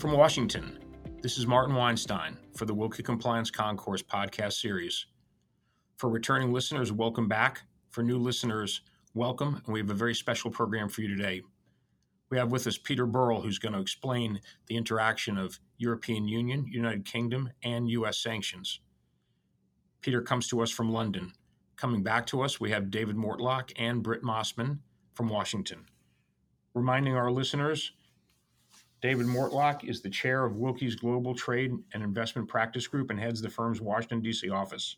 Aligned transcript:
From 0.00 0.12
Washington, 0.12 0.78
this 1.20 1.36
is 1.36 1.46
Martin 1.46 1.74
Weinstein 1.74 2.38
for 2.56 2.64
the 2.64 2.72
Willkie 2.72 3.02
Compliance 3.02 3.50
Concourse 3.50 4.02
podcast 4.02 4.54
series. 4.54 5.04
For 5.98 6.08
returning 6.08 6.54
listeners, 6.54 6.90
welcome 6.90 7.28
back. 7.28 7.60
For 7.90 8.02
new 8.02 8.16
listeners, 8.16 8.80
welcome. 9.12 9.60
And 9.62 9.74
we 9.74 9.78
have 9.78 9.90
a 9.90 9.94
very 9.94 10.14
special 10.14 10.50
program 10.50 10.88
for 10.88 11.02
you 11.02 11.08
today. 11.08 11.42
We 12.30 12.38
have 12.38 12.50
with 12.50 12.66
us 12.66 12.78
Peter 12.78 13.04
Burrell, 13.04 13.42
who's 13.42 13.58
going 13.58 13.74
to 13.74 13.78
explain 13.78 14.40
the 14.68 14.78
interaction 14.78 15.36
of 15.36 15.60
European 15.76 16.26
Union, 16.26 16.64
United 16.66 17.04
Kingdom, 17.04 17.50
and 17.62 17.90
U.S. 17.90 18.16
sanctions. 18.16 18.80
Peter 20.00 20.22
comes 20.22 20.48
to 20.48 20.62
us 20.62 20.70
from 20.70 20.90
London. 20.90 21.34
Coming 21.76 22.02
back 22.02 22.24
to 22.28 22.40
us, 22.40 22.58
we 22.58 22.70
have 22.70 22.90
David 22.90 23.16
Mortlock 23.16 23.70
and 23.76 24.02
Britt 24.02 24.22
Mosman 24.22 24.78
from 25.12 25.28
Washington. 25.28 25.84
Reminding 26.72 27.16
our 27.16 27.30
listeners, 27.30 27.92
David 29.00 29.26
Mortlock 29.26 29.84
is 29.84 30.02
the 30.02 30.10
chair 30.10 30.44
of 30.44 30.56
Willkie's 30.56 30.94
Global 30.94 31.34
Trade 31.34 31.72
and 31.94 32.02
Investment 32.02 32.46
Practice 32.46 32.86
Group 32.86 33.08
and 33.08 33.18
heads 33.18 33.40
the 33.40 33.48
firm's 33.48 33.80
Washington, 33.80 34.20
D.C. 34.20 34.50
office. 34.50 34.96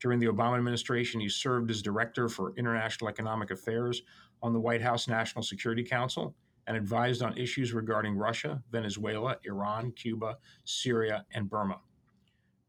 During 0.00 0.18
the 0.18 0.26
Obama 0.26 0.56
administration, 0.56 1.20
he 1.20 1.28
served 1.28 1.70
as 1.70 1.80
director 1.80 2.28
for 2.28 2.54
international 2.56 3.08
economic 3.08 3.52
affairs 3.52 4.02
on 4.42 4.52
the 4.52 4.58
White 4.58 4.82
House 4.82 5.06
National 5.06 5.44
Security 5.44 5.84
Council 5.84 6.34
and 6.66 6.76
advised 6.76 7.22
on 7.22 7.38
issues 7.38 7.72
regarding 7.72 8.16
Russia, 8.16 8.60
Venezuela, 8.72 9.36
Iran, 9.44 9.92
Cuba, 9.92 10.36
Syria, 10.64 11.24
and 11.32 11.48
Burma. 11.48 11.78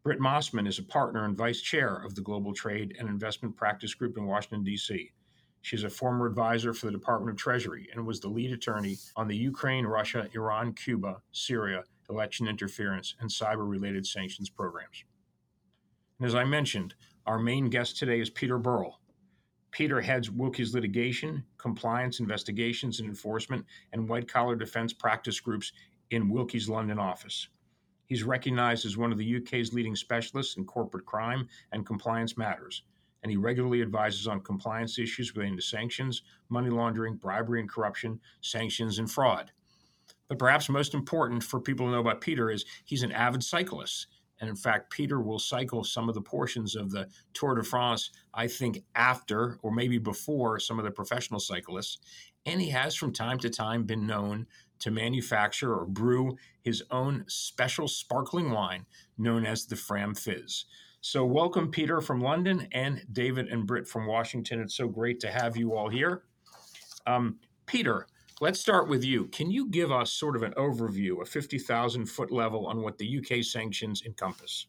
Britt 0.03 0.19
Mosman 0.19 0.67
is 0.67 0.77
a 0.77 0.83
partner 0.83 1.25
and 1.25 1.35
vice 1.35 1.61
chair 1.61 1.95
of 2.05 2.13
the 2.13 2.21
Global 2.21 2.53
Trade 2.53 2.95
and 2.99 3.09
Investment 3.09 3.55
Practice 3.55 3.95
Group 3.95 4.15
in 4.15 4.27
Washington, 4.27 4.63
D.C. 4.63 5.11
She's 5.61 5.83
a 5.83 5.89
former 5.89 6.25
advisor 6.25 6.73
for 6.73 6.87
the 6.87 6.91
Department 6.91 7.31
of 7.31 7.37
Treasury 7.37 7.87
and 7.93 8.05
was 8.05 8.19
the 8.19 8.29
lead 8.29 8.51
attorney 8.51 8.97
on 9.15 9.27
the 9.27 9.37
Ukraine, 9.37 9.85
Russia, 9.85 10.27
Iran, 10.33 10.73
Cuba, 10.73 11.21
Syria 11.31 11.83
election 12.11 12.47
interference 12.47 13.15
and 13.19 13.29
cyber 13.29 13.67
related 13.67 14.05
sanctions 14.05 14.49
programs. 14.49 15.05
And 16.19 16.27
as 16.27 16.35
I 16.35 16.43
mentioned, 16.43 16.93
our 17.25 17.39
main 17.39 17.69
guest 17.69 17.97
today 17.97 18.19
is 18.19 18.29
Peter 18.29 18.57
Burrell. 18.57 18.99
Peter 19.71 20.01
heads 20.01 20.29
Willkie's 20.29 20.73
litigation, 20.73 21.45
compliance, 21.57 22.19
investigations, 22.19 22.99
and 22.99 23.07
enforcement, 23.07 23.65
and 23.93 24.09
white 24.09 24.27
collar 24.27 24.55
defense 24.55 24.91
practice 24.91 25.39
groups 25.39 25.71
in 26.09 26.29
Willkie's 26.29 26.67
London 26.67 26.99
office. 26.99 27.47
He's 28.05 28.23
recognized 28.23 28.85
as 28.85 28.97
one 28.97 29.13
of 29.13 29.17
the 29.17 29.37
UK's 29.37 29.73
leading 29.73 29.95
specialists 29.95 30.57
in 30.57 30.65
corporate 30.65 31.05
crime 31.05 31.47
and 31.71 31.85
compliance 31.85 32.37
matters, 32.37 32.83
and 33.23 33.31
he 33.31 33.37
regularly 33.37 33.81
advises 33.81 34.27
on 34.27 34.41
compliance 34.41 34.97
issues 34.97 35.35
relating 35.35 35.57
to 35.57 35.61
sanctions, 35.61 36.23
money 36.49 36.69
laundering, 36.69 37.15
bribery 37.15 37.59
and 37.59 37.69
corruption, 37.69 38.19
sanctions, 38.41 38.99
and 38.99 39.09
fraud. 39.09 39.51
But 40.27 40.39
perhaps 40.39 40.69
most 40.69 40.93
important 40.93 41.43
for 41.43 41.59
people 41.59 41.85
to 41.85 41.91
know 41.91 41.99
about 41.99 42.21
Peter 42.21 42.49
is 42.49 42.65
he's 42.85 43.03
an 43.03 43.11
avid 43.11 43.43
cyclist. 43.43 44.07
And 44.39 44.49
in 44.49 44.55
fact, 44.55 44.89
Peter 44.89 45.21
will 45.21 45.37
cycle 45.37 45.83
some 45.83 46.09
of 46.09 46.15
the 46.15 46.21
portions 46.21 46.75
of 46.75 46.89
the 46.89 47.07
Tour 47.33 47.55
de 47.55 47.63
France, 47.63 48.09
I 48.33 48.47
think, 48.47 48.83
after 48.95 49.59
or 49.61 49.71
maybe 49.71 49.99
before 49.99 50.59
some 50.59 50.79
of 50.79 50.85
the 50.85 50.89
professional 50.89 51.39
cyclists. 51.39 51.99
And 52.45 52.59
he 52.59 52.69
has 52.69 52.95
from 52.95 53.13
time 53.13 53.37
to 53.39 53.49
time 53.49 53.83
been 53.83 54.07
known 54.07 54.47
to 54.79 54.89
manufacture 54.89 55.73
or 55.75 55.85
brew 55.85 56.37
his 56.63 56.81
own 56.89 57.23
special 57.27 57.87
sparkling 57.87 58.49
wine 58.49 58.85
known 59.17 59.45
as 59.45 59.65
the 59.65 59.75
Fram 59.75 60.15
Fizz. 60.15 60.65
So, 61.03 61.25
welcome, 61.25 61.71
Peter 61.71 61.99
from 61.99 62.21
London 62.21 62.67
and 62.73 63.03
David 63.11 63.47
and 63.47 63.65
Britt 63.65 63.87
from 63.87 64.05
Washington. 64.05 64.61
It's 64.61 64.75
so 64.75 64.87
great 64.87 65.19
to 65.21 65.31
have 65.31 65.57
you 65.57 65.75
all 65.75 65.89
here. 65.89 66.23
Um, 67.07 67.39
Peter, 67.65 68.05
Let's 68.41 68.59
start 68.59 68.87
with 68.87 69.05
you. 69.05 69.27
Can 69.27 69.51
you 69.51 69.67
give 69.67 69.91
us 69.91 70.13
sort 70.13 70.35
of 70.35 70.41
an 70.41 70.53
overview, 70.53 71.21
a 71.21 71.25
50,000 71.25 72.07
foot 72.07 72.31
level 72.31 72.65
on 72.65 72.81
what 72.81 72.97
the 72.97 73.19
UK 73.19 73.43
sanctions 73.43 74.01
encompass? 74.03 74.65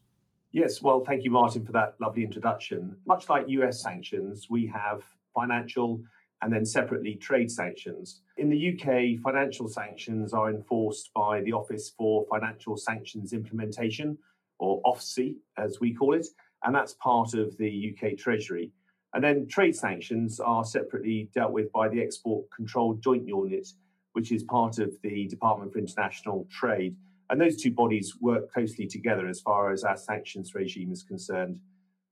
Yes, 0.51 0.83
well, 0.83 1.03
thank 1.03 1.23
you, 1.23 1.31
Martin, 1.31 1.65
for 1.65 1.71
that 1.71 1.95
lovely 1.99 2.23
introduction. 2.23 2.95
Much 3.07 3.29
like 3.29 3.45
US 3.47 3.81
sanctions, 3.81 4.45
we 4.47 4.67
have 4.67 5.01
financial 5.33 6.03
and 6.43 6.53
then 6.53 6.63
separately 6.63 7.15
trade 7.15 7.49
sanctions. 7.49 8.21
In 8.37 8.47
the 8.47 8.73
UK, 8.73 9.19
financial 9.23 9.67
sanctions 9.67 10.33
are 10.33 10.51
enforced 10.51 11.11
by 11.15 11.41
the 11.41 11.53
Office 11.53 11.91
for 11.97 12.27
Financial 12.29 12.77
Sanctions 12.77 13.33
Implementation, 13.33 14.19
or 14.63 14.81
OFSI 14.83 15.35
as 15.57 15.79
we 15.81 15.93
call 15.93 16.13
it, 16.13 16.25
and 16.63 16.73
that's 16.73 16.93
part 16.95 17.33
of 17.33 17.57
the 17.57 17.93
UK 17.93 18.17
Treasury. 18.17 18.71
And 19.13 19.23
then 19.23 19.47
trade 19.47 19.75
sanctions 19.75 20.39
are 20.39 20.63
separately 20.63 21.29
dealt 21.35 21.51
with 21.51 21.71
by 21.71 21.89
the 21.89 22.01
Export 22.01 22.45
Control 22.55 22.95
Joint 22.95 23.27
Unit, 23.27 23.67
which 24.13 24.31
is 24.31 24.43
part 24.43 24.79
of 24.79 24.91
the 25.03 25.27
Department 25.27 25.73
for 25.73 25.79
International 25.79 26.47
Trade. 26.49 26.95
And 27.29 27.39
those 27.39 27.57
two 27.57 27.71
bodies 27.71 28.15
work 28.21 28.51
closely 28.51 28.87
together 28.87 29.27
as 29.27 29.41
far 29.41 29.71
as 29.71 29.83
our 29.83 29.97
sanctions 29.97 30.55
regime 30.55 30.91
is 30.91 31.03
concerned. 31.03 31.59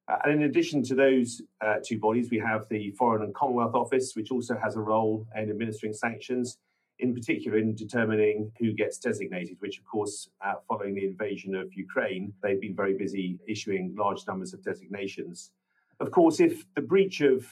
Uh, 0.08 0.18
and 0.26 0.34
in 0.34 0.44
addition 0.44 0.84
to 0.84 0.96
those 0.96 1.42
uh, 1.66 1.76
two 1.84 2.00
bodies, 2.00 2.30
we 2.30 2.40
have 2.40 2.68
the 2.70 2.92
Foreign 2.92 3.24
and 3.24 3.34
Commonwealth 3.34 3.76
Office, 3.76 4.14
which 4.16 4.32
also 4.32 4.58
has 4.62 4.76
a 4.76 4.82
role 4.82 5.26
in 5.36 5.50
administering 5.50 5.94
sanctions, 5.94 6.58
in 7.02 7.14
particular 7.14 7.58
in 7.58 7.76
determining 7.76 8.52
who 8.60 8.72
gets 8.74 8.98
designated, 8.98 9.58
which, 9.60 9.80
of 9.80 9.86
course, 9.86 10.30
uh, 10.46 10.54
following 10.68 10.94
the 10.96 11.06
invasion 11.06 11.56
of 11.56 11.74
Ukraine, 11.74 12.32
they've 12.42 12.62
been 12.62 12.76
very 12.76 12.96
busy 12.96 13.40
issuing 13.48 13.96
large 13.98 14.26
numbers 14.28 14.54
of 14.54 14.64
designations. 14.64 15.52
Of 16.00 16.12
course, 16.12 16.40
if 16.40 16.64
the 16.76 16.82
breach 16.82 17.22
of 17.22 17.46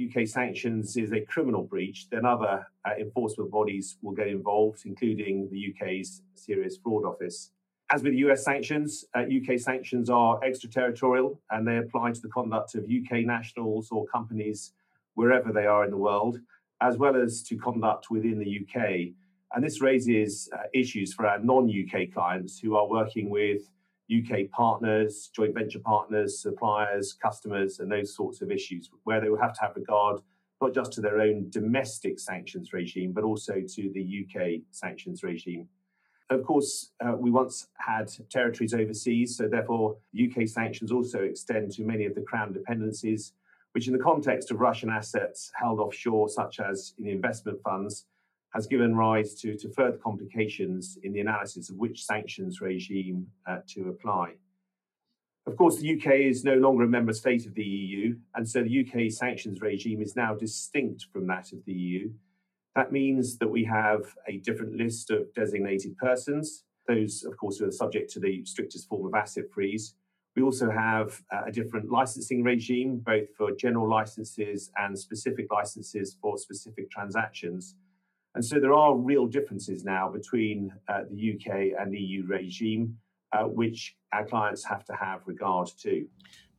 UK 0.00 0.26
sanctions 0.26 0.96
is 0.96 1.12
a 1.12 1.20
criminal 1.22 1.64
breach, 1.64 2.08
then 2.10 2.24
other 2.24 2.66
uh, 2.84 2.90
enforcement 2.98 3.50
bodies 3.50 3.96
will 4.02 4.12
get 4.12 4.28
involved, 4.28 4.82
including 4.84 5.48
the 5.50 5.74
UK's 5.74 6.22
Serious 6.34 6.76
Fraud 6.76 7.04
Office. 7.04 7.50
As 7.92 8.02
with 8.02 8.14
US 8.14 8.44
sanctions, 8.44 9.04
uh, 9.16 9.22
UK 9.22 9.58
sanctions 9.58 10.08
are 10.10 10.42
extraterritorial 10.44 11.40
and 11.50 11.66
they 11.66 11.78
apply 11.78 12.12
to 12.12 12.20
the 12.20 12.28
conduct 12.28 12.74
of 12.76 12.84
UK 12.84 13.24
nationals 13.24 13.88
or 13.90 14.06
companies 14.06 14.72
wherever 15.14 15.52
they 15.52 15.66
are 15.66 15.84
in 15.84 15.90
the 15.90 15.96
world, 15.96 16.38
as 16.80 16.96
well 16.96 17.16
as 17.16 17.42
to 17.44 17.56
conduct 17.56 18.10
within 18.10 18.38
the 18.38 18.60
UK. 18.60 19.14
And 19.52 19.64
this 19.64 19.80
raises 19.80 20.48
uh, 20.52 20.62
issues 20.72 21.12
for 21.12 21.26
our 21.26 21.38
non 21.38 21.68
UK 21.68 22.12
clients 22.12 22.58
who 22.58 22.76
are 22.76 22.88
working 22.88 23.30
with 23.30 23.62
UK 24.10 24.50
partners, 24.50 25.30
joint 25.34 25.54
venture 25.54 25.78
partners, 25.78 26.40
suppliers, 26.40 27.12
customers, 27.12 27.78
and 27.80 27.90
those 27.90 28.14
sorts 28.14 28.42
of 28.42 28.50
issues, 28.50 28.90
where 29.04 29.20
they 29.20 29.28
will 29.28 29.40
have 29.40 29.52
to 29.54 29.60
have 29.60 29.76
regard 29.76 30.20
not 30.60 30.74
just 30.74 30.92
to 30.92 31.00
their 31.00 31.20
own 31.20 31.48
domestic 31.50 32.18
sanctions 32.18 32.72
regime, 32.72 33.12
but 33.12 33.24
also 33.24 33.54
to 33.66 33.90
the 33.94 34.24
UK 34.24 34.60
sanctions 34.70 35.22
regime. 35.22 35.68
Of 36.28 36.44
course, 36.44 36.92
uh, 37.04 37.16
we 37.18 37.30
once 37.30 37.66
had 37.78 38.10
territories 38.30 38.74
overseas, 38.74 39.36
so 39.36 39.48
therefore 39.48 39.96
UK 40.14 40.46
sanctions 40.46 40.92
also 40.92 41.20
extend 41.20 41.72
to 41.72 41.82
many 41.82 42.04
of 42.04 42.14
the 42.14 42.20
Crown 42.20 42.52
dependencies, 42.52 43.32
which, 43.72 43.86
in 43.86 43.92
the 43.92 43.98
context 43.98 44.50
of 44.50 44.60
Russian 44.60 44.90
assets 44.90 45.50
held 45.54 45.80
offshore, 45.80 46.28
such 46.28 46.60
as 46.60 46.94
in 46.98 47.06
investment 47.06 47.60
funds, 47.62 48.06
has 48.52 48.66
given 48.66 48.96
rise 48.96 49.34
to, 49.36 49.56
to 49.56 49.72
further 49.72 49.96
complications 49.96 50.98
in 51.02 51.12
the 51.12 51.20
analysis 51.20 51.70
of 51.70 51.76
which 51.76 52.04
sanctions 52.04 52.60
regime 52.60 53.26
uh, 53.48 53.58
to 53.68 53.88
apply. 53.88 54.32
Of 55.46 55.56
course, 55.56 55.78
the 55.78 55.96
UK 55.96 56.14
is 56.14 56.44
no 56.44 56.54
longer 56.54 56.84
a 56.84 56.88
member 56.88 57.12
state 57.12 57.46
of 57.46 57.54
the 57.54 57.64
EU, 57.64 58.16
and 58.34 58.48
so 58.48 58.62
the 58.62 58.86
UK 58.86 59.10
sanctions 59.10 59.60
regime 59.60 60.02
is 60.02 60.16
now 60.16 60.34
distinct 60.34 61.06
from 61.12 61.26
that 61.28 61.52
of 61.52 61.64
the 61.64 61.72
EU. 61.72 62.10
That 62.76 62.92
means 62.92 63.38
that 63.38 63.48
we 63.48 63.64
have 63.64 64.14
a 64.28 64.38
different 64.38 64.76
list 64.76 65.10
of 65.10 65.32
designated 65.34 65.96
persons, 65.96 66.64
those, 66.86 67.24
of 67.24 67.36
course, 67.36 67.58
who 67.58 67.66
are 67.66 67.72
subject 67.72 68.10
to 68.12 68.20
the 68.20 68.44
strictest 68.44 68.88
form 68.88 69.06
of 69.06 69.14
asset 69.14 69.44
freeze. 69.52 69.94
We 70.40 70.44
also 70.44 70.70
have 70.70 71.20
a 71.46 71.52
different 71.52 71.90
licensing 71.90 72.42
regime, 72.42 73.02
both 73.04 73.28
for 73.36 73.54
general 73.54 73.86
licenses 73.86 74.70
and 74.78 74.98
specific 74.98 75.52
licenses 75.52 76.16
for 76.18 76.38
specific 76.38 76.90
transactions. 76.90 77.74
And 78.34 78.42
so 78.42 78.58
there 78.58 78.72
are 78.72 78.96
real 78.96 79.26
differences 79.26 79.84
now 79.84 80.08
between 80.08 80.72
uh, 80.88 81.02
the 81.10 81.34
UK 81.34 81.78
and 81.78 81.92
EU 81.92 82.24
regime, 82.26 82.96
uh, 83.34 83.42
which 83.42 83.96
our 84.14 84.24
clients 84.24 84.64
have 84.64 84.82
to 84.86 84.94
have 84.94 85.20
regard 85.26 85.68
to. 85.82 86.06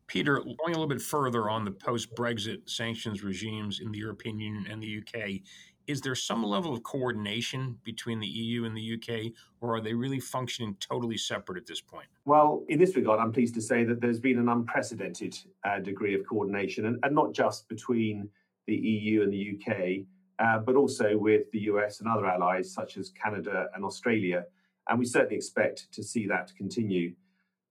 Peter, 0.06 0.36
going 0.36 0.56
a 0.66 0.68
little 0.68 0.86
bit 0.86 1.02
further 1.02 1.50
on 1.50 1.66
the 1.66 1.72
post 1.72 2.14
Brexit 2.16 2.70
sanctions 2.70 3.24
regimes 3.24 3.80
in 3.80 3.92
the 3.92 3.98
European 3.98 4.38
Union 4.38 4.68
and 4.70 4.84
the 4.84 5.00
UK, 5.00 5.42
is 5.92 6.02
there 6.02 6.16
some 6.16 6.44
level 6.44 6.74
of 6.74 6.84
coordination 6.84 7.78
between 7.84 8.20
the 8.20 8.28
EU 8.28 8.66
and 8.66 8.76
the 8.76 8.94
UK, 8.96 9.34
or 9.60 9.76
are 9.76 9.82
they 9.82 9.94
really 9.94 10.20
functioning 10.20 10.76
totally 10.80 11.18
separate 11.18 11.58
at 11.58 11.68
this 11.68 11.82
point? 11.82 12.08
Well, 12.26 12.64
in 12.70 12.80
this 12.80 12.96
regard, 12.96 13.20
I'm 13.20 13.32
pleased 13.32 13.54
to 13.56 13.62
say 13.62 13.84
that 13.84 14.02
there's 14.02 14.20
been 14.20 14.40
an 14.40 14.50
unprecedented 14.50 15.38
uh, 15.64 15.80
degree 15.80 16.16
of 16.16 16.26
coordination, 16.26 16.86
and, 16.86 16.98
and 17.04 17.14
not 17.14 17.34
just 17.34 17.68
between 17.68 18.30
the 18.68 18.76
EU 18.76 19.22
and 19.24 19.32
the 19.32 19.58
UK, 19.58 20.06
uh, 20.40 20.60
but 20.60 20.76
also 20.76 21.18
with 21.18 21.52
the 21.52 21.60
US 21.62 22.00
and 22.00 22.10
other 22.10 22.26
allies 22.26 22.74
such 22.74 22.98
as 22.98 23.12
Canada 23.12 23.68
and 23.76 23.84
Australia. 23.84 24.46
And 24.90 24.98
we 24.98 25.06
certainly 25.06 25.36
expect 25.36 25.92
to 25.92 26.02
see 26.04 26.26
that 26.28 26.52
continue. 26.58 27.14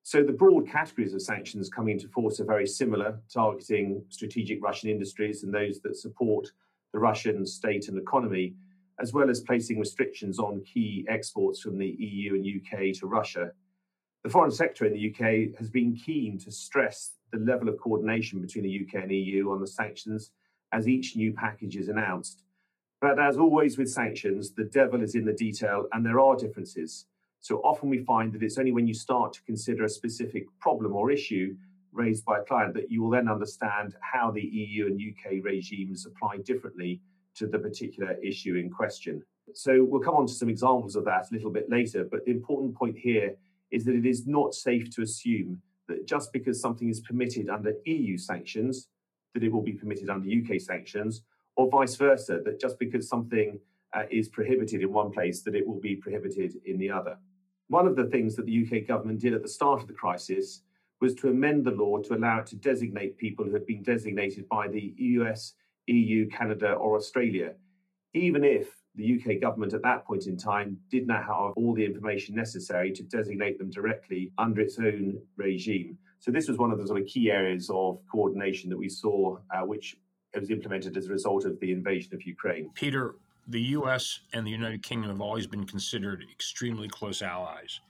So 0.02 0.22
the 0.22 0.32
broad 0.32 0.68
categories 0.68 1.14
of 1.14 1.22
sanctions 1.22 1.68
coming 1.68 1.92
into 1.94 2.08
force 2.08 2.40
are 2.40 2.44
very 2.44 2.66
similar, 2.66 3.20
targeting 3.32 4.02
strategic 4.08 4.62
Russian 4.62 4.88
industries 4.90 5.42
and 5.42 5.52
those 5.52 5.80
that 5.80 5.96
support 5.96 6.50
the 6.92 6.98
Russian 6.98 7.46
state 7.46 7.88
and 7.88 7.98
economy. 7.98 8.54
as 9.00 9.14
well 9.14 9.30
as 9.30 9.40
placing 9.40 9.78
restrictions 9.78 10.38
on 10.38 10.62
key 10.62 11.06
exports 11.08 11.60
from 11.62 11.78
the 11.78 11.96
EU 11.98 12.34
and 12.34 12.44
UK 12.44 12.92
to 12.92 13.06
Russia. 13.06 13.50
The 14.24 14.28
Foreign 14.28 14.50
sector 14.50 14.84
in 14.84 14.92
the 14.92 15.10
UK 15.10 15.58
has 15.58 15.70
been 15.70 15.96
keen 15.96 16.38
to 16.40 16.50
stress 16.50 17.12
the 17.32 17.38
level 17.38 17.70
of 17.70 17.80
coordination 17.80 18.42
between 18.42 18.64
the 18.64 18.86
UK 18.86 19.04
and 19.04 19.10
EU 19.10 19.50
on 19.50 19.60
the 19.60 19.66
sanctions 19.66 20.32
as 20.72 20.86
each 20.86 21.16
new 21.16 21.32
package 21.32 21.76
is 21.76 21.88
announced. 21.88 22.44
But 23.00 23.18
as 23.18 23.38
always 23.38 23.78
with 23.78 23.88
sanctions, 23.90 24.52
the 24.52 24.64
devil 24.64 25.02
is 25.02 25.14
in 25.14 25.24
the 25.24 25.32
detail 25.32 25.86
and 25.92 26.04
there 26.04 26.20
are 26.20 26.36
differences. 26.36 27.06
So 27.40 27.56
often 27.60 27.88
we 27.88 28.04
find 28.04 28.30
that 28.34 28.42
it's 28.42 28.58
only 28.58 28.72
when 28.72 28.86
you 28.86 28.92
start 28.92 29.32
to 29.32 29.42
consider 29.44 29.84
a 29.84 29.88
specific 29.88 30.44
problem 30.60 30.94
or 30.94 31.10
issue 31.10 31.56
raised 31.92 32.24
by 32.24 32.38
a 32.38 32.42
client 32.42 32.74
that 32.74 32.90
you 32.90 33.02
will 33.02 33.10
then 33.10 33.28
understand 33.28 33.94
how 34.00 34.30
the 34.30 34.42
EU 34.42 34.86
and 34.86 35.00
UK 35.00 35.44
regimes 35.44 36.06
apply 36.06 36.38
differently 36.38 37.00
to 37.34 37.46
the 37.46 37.58
particular 37.58 38.16
issue 38.22 38.56
in 38.56 38.70
question. 38.70 39.22
So 39.54 39.84
we'll 39.84 40.00
come 40.00 40.14
on 40.14 40.26
to 40.26 40.32
some 40.32 40.48
examples 40.48 40.96
of 40.96 41.04
that 41.06 41.30
a 41.30 41.34
little 41.34 41.50
bit 41.50 41.68
later, 41.70 42.04
but 42.04 42.24
the 42.24 42.30
important 42.30 42.74
point 42.74 42.96
here 42.96 43.34
is 43.70 43.84
that 43.84 43.94
it 43.94 44.06
is 44.06 44.26
not 44.26 44.54
safe 44.54 44.94
to 44.94 45.02
assume 45.02 45.60
that 45.88 46.06
just 46.06 46.32
because 46.32 46.60
something 46.60 46.88
is 46.88 47.00
permitted 47.00 47.48
under 47.48 47.72
EU 47.84 48.16
sanctions, 48.16 48.88
that 49.34 49.42
it 49.42 49.52
will 49.52 49.62
be 49.62 49.72
permitted 49.72 50.08
under 50.08 50.28
UK 50.28 50.60
sanctions, 50.60 51.22
or 51.56 51.68
vice 51.68 51.96
versa, 51.96 52.40
that 52.44 52.60
just 52.60 52.78
because 52.78 53.08
something 53.08 53.58
uh, 53.92 54.04
is 54.10 54.28
prohibited 54.28 54.82
in 54.82 54.92
one 54.92 55.10
place, 55.10 55.42
that 55.42 55.54
it 55.54 55.66
will 55.66 55.80
be 55.80 55.96
prohibited 55.96 56.54
in 56.64 56.78
the 56.78 56.90
other. 56.90 57.16
One 57.68 57.86
of 57.86 57.96
the 57.96 58.04
things 58.04 58.36
that 58.36 58.46
the 58.46 58.66
UK 58.66 58.86
government 58.86 59.20
did 59.20 59.34
at 59.34 59.42
the 59.42 59.48
start 59.48 59.80
of 59.80 59.88
the 59.88 59.94
crisis 59.94 60.62
was 61.00 61.14
to 61.14 61.28
amend 61.28 61.64
the 61.64 61.70
law 61.70 61.98
to 61.98 62.14
allow 62.14 62.40
it 62.40 62.46
to 62.46 62.56
designate 62.56 63.16
people 63.16 63.44
who 63.44 63.52
had 63.52 63.66
been 63.66 63.82
designated 63.82 64.48
by 64.48 64.68
the 64.68 64.94
US, 64.96 65.54
EU, 65.86 66.28
Canada, 66.28 66.72
or 66.72 66.96
Australia, 66.96 67.54
even 68.14 68.44
if 68.44 68.68
the 68.96 69.18
UK 69.18 69.40
government 69.40 69.72
at 69.72 69.82
that 69.82 70.04
point 70.04 70.26
in 70.26 70.36
time 70.36 70.76
did 70.90 71.06
not 71.06 71.24
have 71.24 71.52
all 71.56 71.74
the 71.74 71.84
information 71.84 72.34
necessary 72.34 72.90
to 72.92 73.02
designate 73.04 73.58
them 73.58 73.70
directly 73.70 74.32
under 74.36 74.60
its 74.60 74.78
own 74.78 75.18
regime. 75.36 75.96
So 76.18 76.30
this 76.30 76.48
was 76.48 76.58
one 76.58 76.70
of 76.70 76.78
the 76.78 76.86
sort 76.86 77.00
of 77.00 77.06
key 77.06 77.30
areas 77.30 77.70
of 77.72 78.00
coordination 78.10 78.68
that 78.70 78.76
we 78.76 78.88
saw, 78.88 79.38
uh, 79.54 79.64
which 79.64 79.96
was 80.38 80.50
implemented 80.50 80.96
as 80.96 81.06
a 81.06 81.10
result 81.10 81.44
of 81.44 81.58
the 81.60 81.72
invasion 81.72 82.14
of 82.14 82.22
Ukraine. 82.26 82.70
Peter, 82.74 83.14
the 83.48 83.60
U.S. 83.78 84.20
and 84.32 84.46
the 84.46 84.50
United 84.50 84.82
Kingdom 84.82 85.10
have 85.10 85.20
always 85.20 85.46
been 85.46 85.64
considered 85.64 86.24
extremely 86.30 86.88
close 86.88 87.22
allies. 87.22 87.80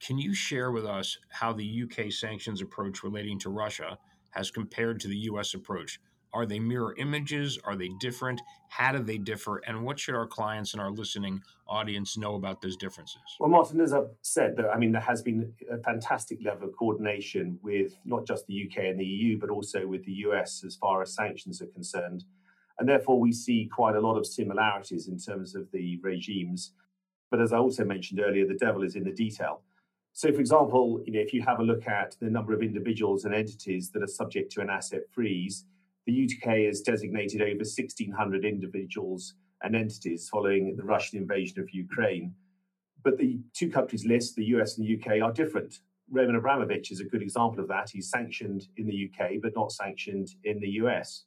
Can 0.00 0.18
you 0.18 0.34
share 0.34 0.70
with 0.70 0.84
us 0.84 1.18
how 1.30 1.52
the 1.52 1.82
UK 1.84 2.12
sanctions 2.12 2.60
approach 2.60 3.02
relating 3.02 3.38
to 3.40 3.50
Russia 3.50 3.98
has 4.30 4.50
compared 4.50 5.00
to 5.00 5.08
the 5.08 5.16
U.S. 5.16 5.54
approach? 5.54 5.98
Are 6.32 6.44
they 6.44 6.58
mirror 6.58 6.94
images? 6.98 7.58
Are 7.64 7.76
they 7.76 7.88
different? 7.98 8.42
How 8.68 8.92
do 8.92 9.02
they 9.02 9.16
differ? 9.16 9.62
And 9.66 9.82
what 9.84 9.98
should 9.98 10.14
our 10.14 10.26
clients 10.26 10.74
and 10.74 10.82
our 10.82 10.90
listening 10.90 11.40
audience 11.66 12.18
know 12.18 12.34
about 12.34 12.60
those 12.60 12.76
differences? 12.76 13.22
Well, 13.40 13.48
Martin, 13.48 13.80
as 13.80 13.94
I've 13.94 14.10
said, 14.20 14.56
I 14.72 14.76
mean, 14.76 14.92
there 14.92 15.00
has 15.00 15.22
been 15.22 15.54
a 15.72 15.78
fantastic 15.78 16.40
level 16.44 16.68
of 16.68 16.76
coordination 16.76 17.58
with 17.62 17.96
not 18.04 18.26
just 18.26 18.46
the 18.46 18.68
UK 18.68 18.84
and 18.84 19.00
the 19.00 19.04
EU, 19.04 19.38
but 19.38 19.48
also 19.48 19.86
with 19.86 20.04
the 20.04 20.12
US 20.12 20.62
as 20.66 20.76
far 20.76 21.00
as 21.00 21.14
sanctions 21.14 21.62
are 21.62 21.66
concerned. 21.66 22.24
And 22.78 22.86
therefore, 22.86 23.18
we 23.18 23.32
see 23.32 23.70
quite 23.72 23.96
a 23.96 24.00
lot 24.00 24.18
of 24.18 24.26
similarities 24.26 25.08
in 25.08 25.18
terms 25.18 25.54
of 25.54 25.70
the 25.72 25.98
regimes. 26.02 26.72
But 27.30 27.40
as 27.40 27.54
I 27.54 27.58
also 27.58 27.84
mentioned 27.84 28.20
earlier, 28.20 28.46
the 28.46 28.54
devil 28.54 28.82
is 28.82 28.94
in 28.94 29.04
the 29.04 29.12
detail. 29.12 29.62
So, 30.16 30.32
for 30.32 30.40
example, 30.40 31.02
you 31.04 31.12
know, 31.12 31.20
if 31.20 31.34
you 31.34 31.42
have 31.42 31.60
a 31.60 31.62
look 31.62 31.86
at 31.86 32.16
the 32.22 32.30
number 32.30 32.54
of 32.54 32.62
individuals 32.62 33.26
and 33.26 33.34
entities 33.34 33.90
that 33.90 34.02
are 34.02 34.06
subject 34.06 34.50
to 34.52 34.62
an 34.62 34.70
asset 34.70 35.02
freeze, 35.12 35.66
the 36.06 36.24
UK 36.24 36.60
has 36.60 36.80
designated 36.80 37.42
over 37.42 37.58
1,600 37.58 38.42
individuals 38.46 39.34
and 39.62 39.76
entities 39.76 40.30
following 40.32 40.74
the 40.74 40.84
Russian 40.84 41.18
invasion 41.18 41.60
of 41.60 41.68
Ukraine. 41.70 42.34
But 43.04 43.18
the 43.18 43.40
two 43.52 43.68
countries 43.68 44.06
list, 44.06 44.36
the 44.36 44.46
US 44.56 44.78
and 44.78 44.86
the 44.86 44.98
UK, 44.98 45.20
are 45.20 45.34
different. 45.34 45.80
Roman 46.10 46.36
Abramovich 46.36 46.90
is 46.90 47.00
a 47.00 47.04
good 47.04 47.20
example 47.20 47.60
of 47.60 47.68
that. 47.68 47.90
He's 47.90 48.08
sanctioned 48.08 48.68
in 48.78 48.86
the 48.86 49.10
UK, 49.10 49.32
but 49.42 49.52
not 49.54 49.70
sanctioned 49.70 50.30
in 50.44 50.60
the 50.60 50.70
US. 50.80 51.26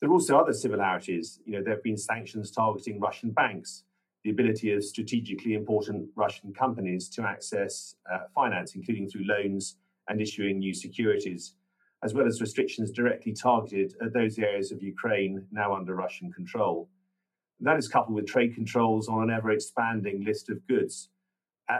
There 0.00 0.10
are 0.10 0.14
also 0.14 0.36
other 0.36 0.54
similarities. 0.54 1.38
You 1.44 1.52
know, 1.52 1.62
there 1.62 1.74
have 1.74 1.84
been 1.84 1.96
sanctions 1.96 2.50
targeting 2.50 2.98
Russian 2.98 3.30
banks, 3.30 3.84
the 4.28 4.32
ability 4.42 4.72
of 4.72 4.84
strategically 4.84 5.54
important 5.54 6.10
Russian 6.14 6.52
companies 6.52 7.08
to 7.08 7.22
access 7.22 7.94
uh, 8.12 8.18
finance, 8.34 8.74
including 8.74 9.08
through 9.08 9.24
loans 9.24 9.76
and 10.08 10.20
issuing 10.20 10.58
new 10.58 10.74
securities 10.74 11.54
as 12.04 12.14
well 12.14 12.26
as 12.26 12.40
restrictions 12.40 12.90
directly 12.90 13.32
targeted 13.32 13.94
at 14.04 14.12
those 14.12 14.38
areas 14.38 14.70
of 14.70 14.82
Ukraine 14.82 15.44
now 15.50 15.74
under 15.74 15.94
Russian 15.94 16.30
control. 16.32 16.88
That 17.60 17.76
is 17.76 17.88
coupled 17.88 18.14
with 18.14 18.26
trade 18.26 18.54
controls 18.54 19.08
on 19.08 19.24
an 19.24 19.30
ever 19.30 19.50
expanding 19.50 20.24
list 20.24 20.48
of 20.48 20.64
goods. 20.68 21.08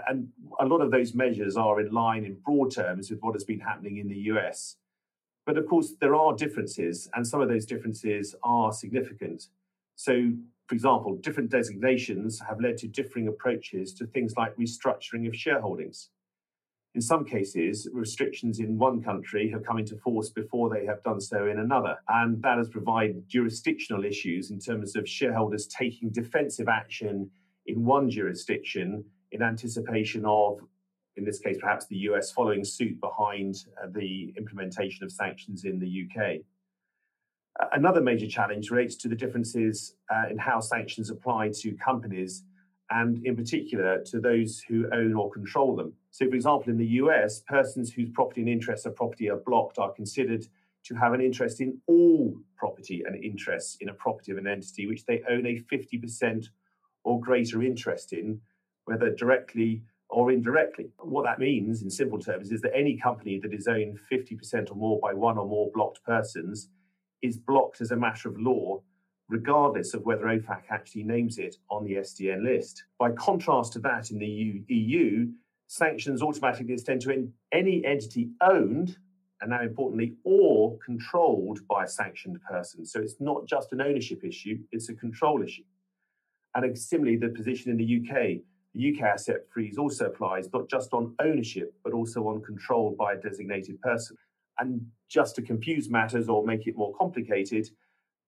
And 0.08 0.28
a 0.58 0.66
lot 0.66 0.80
of 0.80 0.90
those 0.90 1.14
measures 1.14 1.56
are 1.56 1.80
in 1.80 1.92
line 1.92 2.24
in 2.24 2.36
broad 2.44 2.74
terms 2.74 3.10
with 3.10 3.20
what 3.20 3.34
has 3.34 3.44
been 3.44 3.60
happening 3.60 3.98
in 3.98 4.08
the 4.08 4.18
US. 4.32 4.76
But 5.46 5.56
of 5.56 5.66
course, 5.66 5.94
there 6.00 6.14
are 6.14 6.34
differences, 6.34 7.08
and 7.14 7.26
some 7.26 7.40
of 7.40 7.48
those 7.48 7.64
differences 7.64 8.34
are 8.42 8.72
significant. 8.72 9.44
So, 9.94 10.32
for 10.68 10.74
example, 10.74 11.16
different 11.16 11.50
designations 11.50 12.40
have 12.46 12.60
led 12.60 12.76
to 12.78 12.88
differing 12.88 13.26
approaches 13.26 13.94
to 13.94 14.06
things 14.06 14.34
like 14.36 14.54
restructuring 14.56 15.26
of 15.26 15.32
shareholdings. 15.32 16.08
In 16.94 17.00
some 17.00 17.24
cases, 17.24 17.88
restrictions 17.92 18.60
in 18.60 18.76
one 18.76 19.02
country 19.02 19.50
have 19.50 19.64
come 19.64 19.78
into 19.78 19.96
force 19.96 20.28
before 20.28 20.68
they 20.68 20.84
have 20.84 21.02
done 21.02 21.20
so 21.22 21.46
in 21.46 21.58
another. 21.58 21.96
And 22.08 22.42
that 22.42 22.58
has 22.58 22.68
provided 22.68 23.26
jurisdictional 23.28 24.04
issues 24.04 24.50
in 24.50 24.58
terms 24.58 24.94
of 24.94 25.08
shareholders 25.08 25.66
taking 25.66 26.10
defensive 26.10 26.68
action 26.68 27.30
in 27.66 27.84
one 27.84 28.10
jurisdiction 28.10 29.04
in 29.32 29.42
anticipation 29.42 30.24
of, 30.26 30.58
in 31.16 31.24
this 31.24 31.38
case, 31.38 31.56
perhaps 31.58 31.86
the 31.86 31.96
US 32.10 32.30
following 32.30 32.64
suit 32.64 33.00
behind 33.00 33.64
uh, 33.82 33.86
the 33.90 34.34
implementation 34.36 35.04
of 35.04 35.12
sanctions 35.12 35.64
in 35.64 35.78
the 35.78 36.04
UK. 36.04 36.40
Another 37.72 38.00
major 38.00 38.26
challenge 38.28 38.70
relates 38.70 38.94
to 38.96 39.08
the 39.08 39.16
differences 39.16 39.94
uh, 40.10 40.28
in 40.30 40.38
how 40.38 40.60
sanctions 40.60 41.10
apply 41.10 41.50
to 41.60 41.74
companies 41.74 42.44
and 42.90 43.24
in 43.26 43.36
particular 43.36 44.02
to 44.04 44.20
those 44.20 44.60
who 44.60 44.86
own 44.92 45.14
or 45.14 45.30
control 45.30 45.76
them. 45.76 45.92
So, 46.10 46.28
for 46.28 46.36
example, 46.36 46.70
in 46.70 46.78
the 46.78 46.86
US, 47.02 47.40
persons 47.40 47.92
whose 47.92 48.10
property 48.10 48.40
and 48.40 48.48
interests 48.48 48.86
of 48.86 48.94
property 48.94 49.28
are 49.28 49.36
blocked 49.36 49.78
are 49.78 49.92
considered 49.92 50.46
to 50.84 50.94
have 50.94 51.12
an 51.12 51.20
interest 51.20 51.60
in 51.60 51.78
all 51.86 52.34
property 52.56 53.02
and 53.04 53.22
interests 53.22 53.76
in 53.80 53.88
a 53.88 53.94
property 53.94 54.32
of 54.32 54.38
an 54.38 54.46
entity 54.46 54.86
which 54.86 55.04
they 55.04 55.22
own 55.28 55.44
a 55.44 55.60
50% 55.70 56.46
or 57.04 57.20
greater 57.20 57.62
interest 57.62 58.12
in, 58.12 58.40
whether 58.84 59.10
directly 59.10 59.82
or 60.08 60.30
indirectly. 60.32 60.90
What 61.00 61.24
that 61.24 61.38
means, 61.38 61.82
in 61.82 61.90
simple 61.90 62.18
terms, 62.18 62.50
is 62.52 62.62
that 62.62 62.74
any 62.74 62.96
company 62.96 63.38
that 63.40 63.52
is 63.52 63.66
owned 63.66 63.98
50% 64.10 64.70
or 64.70 64.74
more 64.74 64.98
by 65.00 65.12
one 65.12 65.36
or 65.36 65.46
more 65.46 65.70
blocked 65.74 66.02
persons 66.04 66.68
is 67.22 67.36
blocked 67.36 67.80
as 67.80 67.90
a 67.90 67.96
matter 67.96 68.28
of 68.28 68.38
law 68.38 68.80
regardless 69.28 69.94
of 69.94 70.04
whether 70.04 70.24
OFAC 70.24 70.62
actually 70.70 71.04
names 71.04 71.38
it 71.38 71.56
on 71.70 71.84
the 71.84 71.94
SDN 71.94 72.44
list. 72.44 72.84
By 72.98 73.10
contrast 73.12 73.74
to 73.74 73.78
that, 73.80 74.10
in 74.10 74.18
the 74.18 74.64
EU, 74.68 75.28
sanctions 75.66 76.22
automatically 76.22 76.72
extend 76.72 77.02
to 77.02 77.30
any 77.52 77.84
entity 77.84 78.30
owned, 78.40 78.96
and 79.40 79.50
now 79.50 79.62
importantly, 79.62 80.14
or 80.24 80.78
controlled 80.84 81.60
by 81.68 81.84
a 81.84 81.88
sanctioned 81.88 82.40
person. 82.50 82.84
So 82.84 83.00
it's 83.00 83.16
not 83.20 83.46
just 83.46 83.72
an 83.72 83.82
ownership 83.82 84.24
issue, 84.24 84.58
it's 84.72 84.88
a 84.88 84.94
control 84.94 85.42
issue. 85.42 85.64
And 86.54 86.76
similarly, 86.76 87.18
the 87.18 87.28
position 87.28 87.70
in 87.70 87.76
the 87.76 88.00
UK, 88.00 88.40
the 88.74 88.94
UK 88.94 89.02
asset 89.02 89.46
freeze 89.52 89.78
also 89.78 90.06
applies 90.06 90.50
not 90.52 90.68
just 90.68 90.92
on 90.92 91.14
ownership, 91.20 91.74
but 91.84 91.92
also 91.92 92.26
on 92.28 92.42
control 92.42 92.96
by 92.98 93.12
a 93.12 93.16
designated 93.16 93.80
person. 93.82 94.16
And 94.58 94.86
just 95.08 95.36
to 95.36 95.42
confuse 95.42 95.88
matters 95.88 96.28
or 96.28 96.44
make 96.44 96.66
it 96.66 96.76
more 96.76 96.94
complicated, 96.94 97.68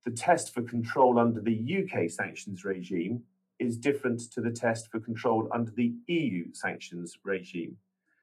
the 0.04 0.10
test 0.10 0.54
for 0.54 0.62
control 0.62 1.18
under 1.18 1.40
the 1.40 1.84
UK 1.84 2.08
sanctions 2.10 2.64
regime 2.64 3.22
is 3.58 3.76
different 3.76 4.20
to 4.32 4.40
the 4.40 4.50
test 4.50 4.90
for 4.90 5.00
control 5.00 5.48
under 5.52 5.70
the 5.72 5.94
EU 6.06 6.46
sanctions 6.52 7.18
regime. 7.24 7.76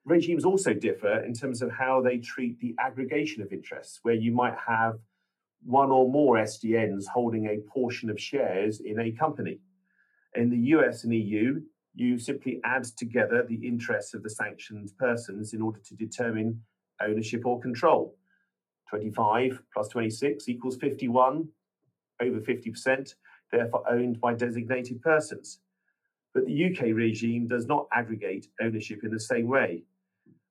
Regimes 0.05 0.45
also 0.45 0.73
differ 0.73 1.23
in 1.23 1.33
terms 1.33 1.61
of 1.61 1.69
how 1.69 2.01
they 2.01 2.17
treat 2.17 2.59
the 2.59 2.73
aggregation 2.79 3.43
of 3.43 3.51
interests, 3.51 3.99
where 4.03 4.15
you 4.15 4.31
might 4.31 4.55
have 4.65 4.95
one 5.63 5.91
or 5.91 6.09
more 6.09 6.37
SDNs 6.37 7.05
holding 7.07 7.45
a 7.45 7.59
portion 7.69 8.09
of 8.09 8.19
shares 8.19 8.79
in 8.79 8.99
a 8.99 9.11
company. 9.11 9.59
In 10.33 10.49
the 10.49 10.57
US 10.77 11.03
and 11.03 11.13
EU, 11.13 11.61
you 11.93 12.17
simply 12.17 12.59
add 12.63 12.85
together 12.85 13.43
the 13.43 13.67
interests 13.67 14.13
of 14.13 14.23
the 14.23 14.29
sanctioned 14.29 14.91
persons 14.97 15.53
in 15.53 15.61
order 15.61 15.79
to 15.79 15.95
determine 15.95 16.61
ownership 17.01 17.45
or 17.45 17.59
control. 17.59 18.15
25 18.89 19.61
plus 19.73 19.87
26 19.89 20.47
equals 20.49 20.77
51 20.77 21.47
over 22.21 22.39
50%, 22.39 23.15
therefore 23.51 23.83
owned 23.89 24.19
by 24.19 24.33
designated 24.33 25.01
persons. 25.01 25.59
But 26.33 26.45
the 26.45 26.65
UK 26.65 26.95
regime 26.95 27.47
does 27.47 27.65
not 27.65 27.87
aggregate 27.93 28.47
ownership 28.61 29.03
in 29.03 29.11
the 29.11 29.19
same 29.19 29.47
way. 29.47 29.83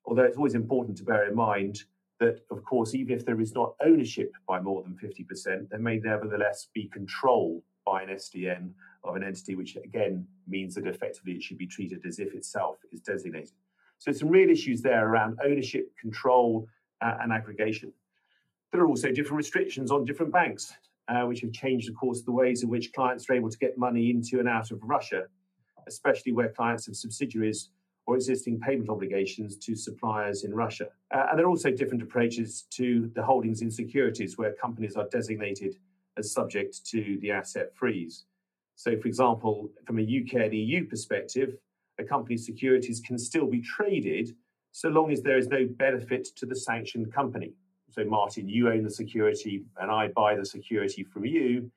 Although 0.04 0.24
it's 0.24 0.36
always 0.36 0.54
important 0.54 0.96
to 0.98 1.04
bear 1.04 1.28
in 1.28 1.34
mind 1.34 1.84
that, 2.20 2.40
of 2.50 2.64
course, 2.64 2.94
even 2.94 3.16
if 3.16 3.26
there 3.26 3.40
is 3.40 3.54
not 3.54 3.74
ownership 3.84 4.32
by 4.48 4.60
more 4.60 4.82
than 4.82 4.96
50%, 4.96 5.68
there 5.68 5.78
may 5.78 5.98
nevertheless 5.98 6.68
be 6.74 6.88
control 6.88 7.62
by 7.84 8.02
an 8.02 8.08
SDN 8.08 8.70
of 9.04 9.16
an 9.16 9.22
entity, 9.22 9.54
which 9.54 9.76
again 9.76 10.26
means 10.48 10.74
that 10.74 10.86
effectively 10.86 11.32
it 11.32 11.42
should 11.42 11.58
be 11.58 11.66
treated 11.66 12.04
as 12.06 12.18
if 12.18 12.34
itself 12.34 12.78
is 12.92 13.00
designated. 13.00 13.52
So 13.98 14.12
some 14.12 14.28
real 14.28 14.50
issues 14.50 14.82
there 14.82 15.08
around 15.08 15.38
ownership, 15.44 15.90
control, 15.98 16.68
uh, 17.00 17.16
and 17.20 17.32
aggregation. 17.32 17.92
There 18.72 18.80
are 18.82 18.88
also 18.88 19.10
different 19.10 19.36
restrictions 19.36 19.90
on 19.90 20.04
different 20.04 20.32
banks, 20.32 20.72
uh, 21.08 21.22
which 21.22 21.40
have 21.40 21.52
changed, 21.52 21.88
of 21.88 21.96
course, 21.96 22.22
the 22.22 22.32
ways 22.32 22.62
in 22.62 22.68
which 22.68 22.92
clients 22.92 23.28
are 23.28 23.34
able 23.34 23.50
to 23.50 23.58
get 23.58 23.78
money 23.78 24.10
into 24.10 24.38
and 24.38 24.48
out 24.48 24.70
of 24.70 24.80
Russia, 24.82 25.26
especially 25.86 26.32
where 26.32 26.48
clients 26.48 26.86
have 26.86 26.96
subsidiaries 26.96 27.70
or 28.06 28.14
existing 28.14 28.60
payment 28.60 28.88
obligations 28.88 29.56
to 29.56 29.74
suppliers 29.74 30.44
in 30.44 30.54
Russia. 30.54 30.86
Uh, 31.12 31.26
and 31.30 31.38
there 31.38 31.46
are 31.46 31.50
also 31.50 31.70
different 31.70 32.02
approaches 32.02 32.66
to 32.70 33.10
the 33.14 33.22
holdings 33.22 33.62
in 33.62 33.70
securities 33.70 34.38
where 34.38 34.52
companies 34.52 34.96
are 34.96 35.08
designated 35.10 35.76
as 36.16 36.32
subject 36.32 36.84
to 36.86 37.18
the 37.20 37.30
asset 37.30 37.74
freeze. 37.74 38.24
So, 38.76 38.96
for 38.98 39.08
example, 39.08 39.70
from 39.86 39.98
a 39.98 40.02
UK 40.02 40.34
and 40.42 40.54
EU 40.54 40.86
perspective, 40.86 41.56
a 41.98 42.04
company's 42.04 42.44
securities 42.44 43.00
can 43.00 43.18
still 43.18 43.46
be 43.46 43.60
traded 43.60 44.34
so 44.72 44.88
long 44.88 45.10
as 45.10 45.22
there 45.22 45.38
is 45.38 45.48
no 45.48 45.66
benefit 45.66 46.24
to 46.36 46.46
the 46.46 46.54
sanctioned 46.54 47.12
company. 47.12 47.54
So, 47.90 48.04
Martin, 48.04 48.48
you 48.48 48.68
own 48.68 48.82
the 48.82 48.90
security 48.90 49.64
and 49.80 49.90
I 49.90 50.08
buy 50.08 50.36
the 50.36 50.44
security 50.44 51.02
from 51.02 51.24
you. 51.24 51.70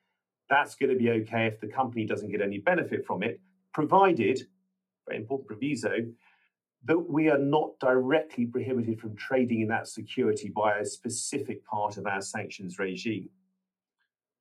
That's 0.50 0.74
going 0.74 0.90
to 0.90 0.98
be 0.98 1.10
okay 1.10 1.46
if 1.46 1.60
the 1.60 1.68
company 1.68 2.04
doesn't 2.04 2.30
get 2.30 2.42
any 2.42 2.58
benefit 2.58 3.06
from 3.06 3.22
it, 3.22 3.40
provided, 3.72 4.46
very 5.06 5.18
important 5.18 5.48
proviso, 5.48 5.96
that 6.84 6.98
we 6.98 7.28
are 7.28 7.38
not 7.38 7.78
directly 7.78 8.46
prohibited 8.46 9.00
from 9.00 9.16
trading 9.16 9.60
in 9.60 9.68
that 9.68 9.86
security 9.86 10.48
by 10.48 10.78
a 10.78 10.84
specific 10.84 11.64
part 11.64 11.96
of 11.96 12.06
our 12.06 12.20
sanctions 12.20 12.78
regime. 12.78 13.28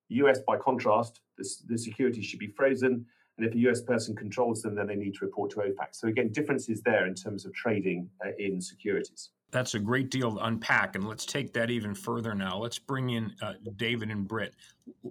US, 0.10 0.40
by 0.48 0.58
contrast, 0.58 1.20
the, 1.38 1.48
the 1.68 1.78
securities 1.78 2.26
should 2.26 2.40
be 2.40 2.48
frozen. 2.48 3.06
And 3.40 3.48
if 3.48 3.56
a 3.56 3.70
US 3.70 3.82
person 3.82 4.16
controls 4.16 4.62
them, 4.62 4.76
then 4.76 4.88
they 4.88 4.96
need 4.96 5.16
to 5.16 5.26
report 5.26 5.52
to 5.52 5.58
OFAC. 5.58 5.88
So, 5.92 6.08
again, 6.08 6.30
differences 6.32 6.82
there 6.82 7.08
in 7.08 7.16
terms 7.16 7.46
of 7.46 7.54
trading 7.54 8.10
uh, 8.24 8.32
in 8.38 8.62
securities. 8.62 9.30
That's 9.52 9.74
a 9.74 9.80
great 9.80 10.12
deal 10.12 10.36
to 10.36 10.46
unpack. 10.46 10.96
And 10.96 11.08
let's 11.08 11.26
take 11.26 11.54
that 11.54 11.72
even 11.72 11.96
further 11.96 12.36
now. 12.36 12.58
Let's 12.58 12.78
bring 12.78 13.12
in 13.12 13.34
uh, 13.42 13.54
David 13.78 14.12
and 14.12 14.28
Britt. 14.28 14.54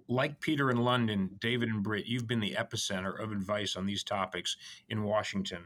Like 0.09 0.41
Peter 0.41 0.71
in 0.71 0.77
London, 0.77 1.31
David 1.41 1.71
and 1.71 1.83
Britt, 1.83 2.07
you've 2.07 2.27
been 2.27 2.41
the 2.41 2.55
epicenter 2.55 3.19
of 3.19 3.33
advice 3.33 3.77
on 3.77 3.87
these 3.87 4.05
topics 4.05 4.57
in 4.91 5.03
Washington. 5.03 5.65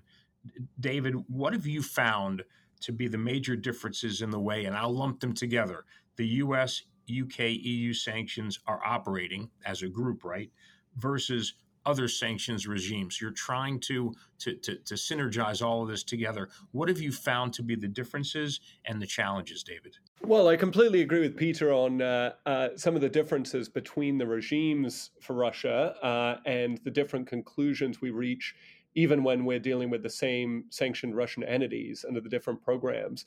David, 0.80 1.16
what 1.28 1.52
have 1.52 1.66
you 1.66 1.82
found 1.82 2.42
to 2.80 2.92
be 2.92 3.08
the 3.08 3.18
major 3.18 3.56
differences 3.56 4.22
in 4.22 4.30
the 4.30 4.40
way, 4.40 4.64
and 4.64 4.76
I'll 4.76 4.94
lump 4.94 5.20
them 5.20 5.34
together, 5.34 5.84
the 6.16 6.26
US 6.26 6.82
UK 7.10 7.40
EU 7.60 7.92
sanctions 7.92 8.58
are 8.66 8.80
operating 8.84 9.50
as 9.66 9.82
a 9.82 9.88
group, 9.88 10.24
right? 10.24 10.50
Versus 10.96 11.54
other 11.84 12.08
sanctions 12.08 12.66
regimes. 12.66 13.20
You're 13.20 13.30
trying 13.30 13.80
to, 13.80 14.14
to, 14.40 14.54
to, 14.54 14.76
to, 14.76 14.94
synergize 14.94 15.62
all 15.62 15.82
of 15.82 15.88
this 15.88 16.02
together. 16.02 16.48
What 16.72 16.88
have 16.88 17.00
you 17.00 17.12
found 17.12 17.52
to 17.54 17.62
be 17.62 17.74
the 17.74 17.88
differences 17.88 18.60
and 18.84 19.00
the 19.00 19.06
challenges, 19.06 19.62
David? 19.62 19.96
Well, 20.22 20.48
I 20.48 20.56
completely 20.56 21.02
agree 21.02 21.20
with 21.20 21.36
Peter 21.36 21.72
on 21.72 22.00
uh, 22.00 22.32
uh, 22.46 22.68
some 22.76 22.94
of 22.94 23.00
the 23.00 23.08
differences 23.08 23.68
between 23.68 24.18
the 24.18 24.26
regimes 24.26 25.10
for 25.20 25.34
Russia 25.34 25.94
uh, 26.02 26.36
and 26.46 26.78
the 26.84 26.90
different 26.90 27.26
conclusions 27.26 28.00
we 28.00 28.10
reach, 28.10 28.54
even 28.94 29.24
when 29.24 29.44
we're 29.44 29.58
dealing 29.58 29.90
with 29.90 30.02
the 30.02 30.10
same 30.10 30.64
sanctioned 30.70 31.16
Russian 31.16 31.42
entities 31.42 32.04
under 32.06 32.20
the 32.20 32.28
different 32.28 32.62
programs. 32.62 33.24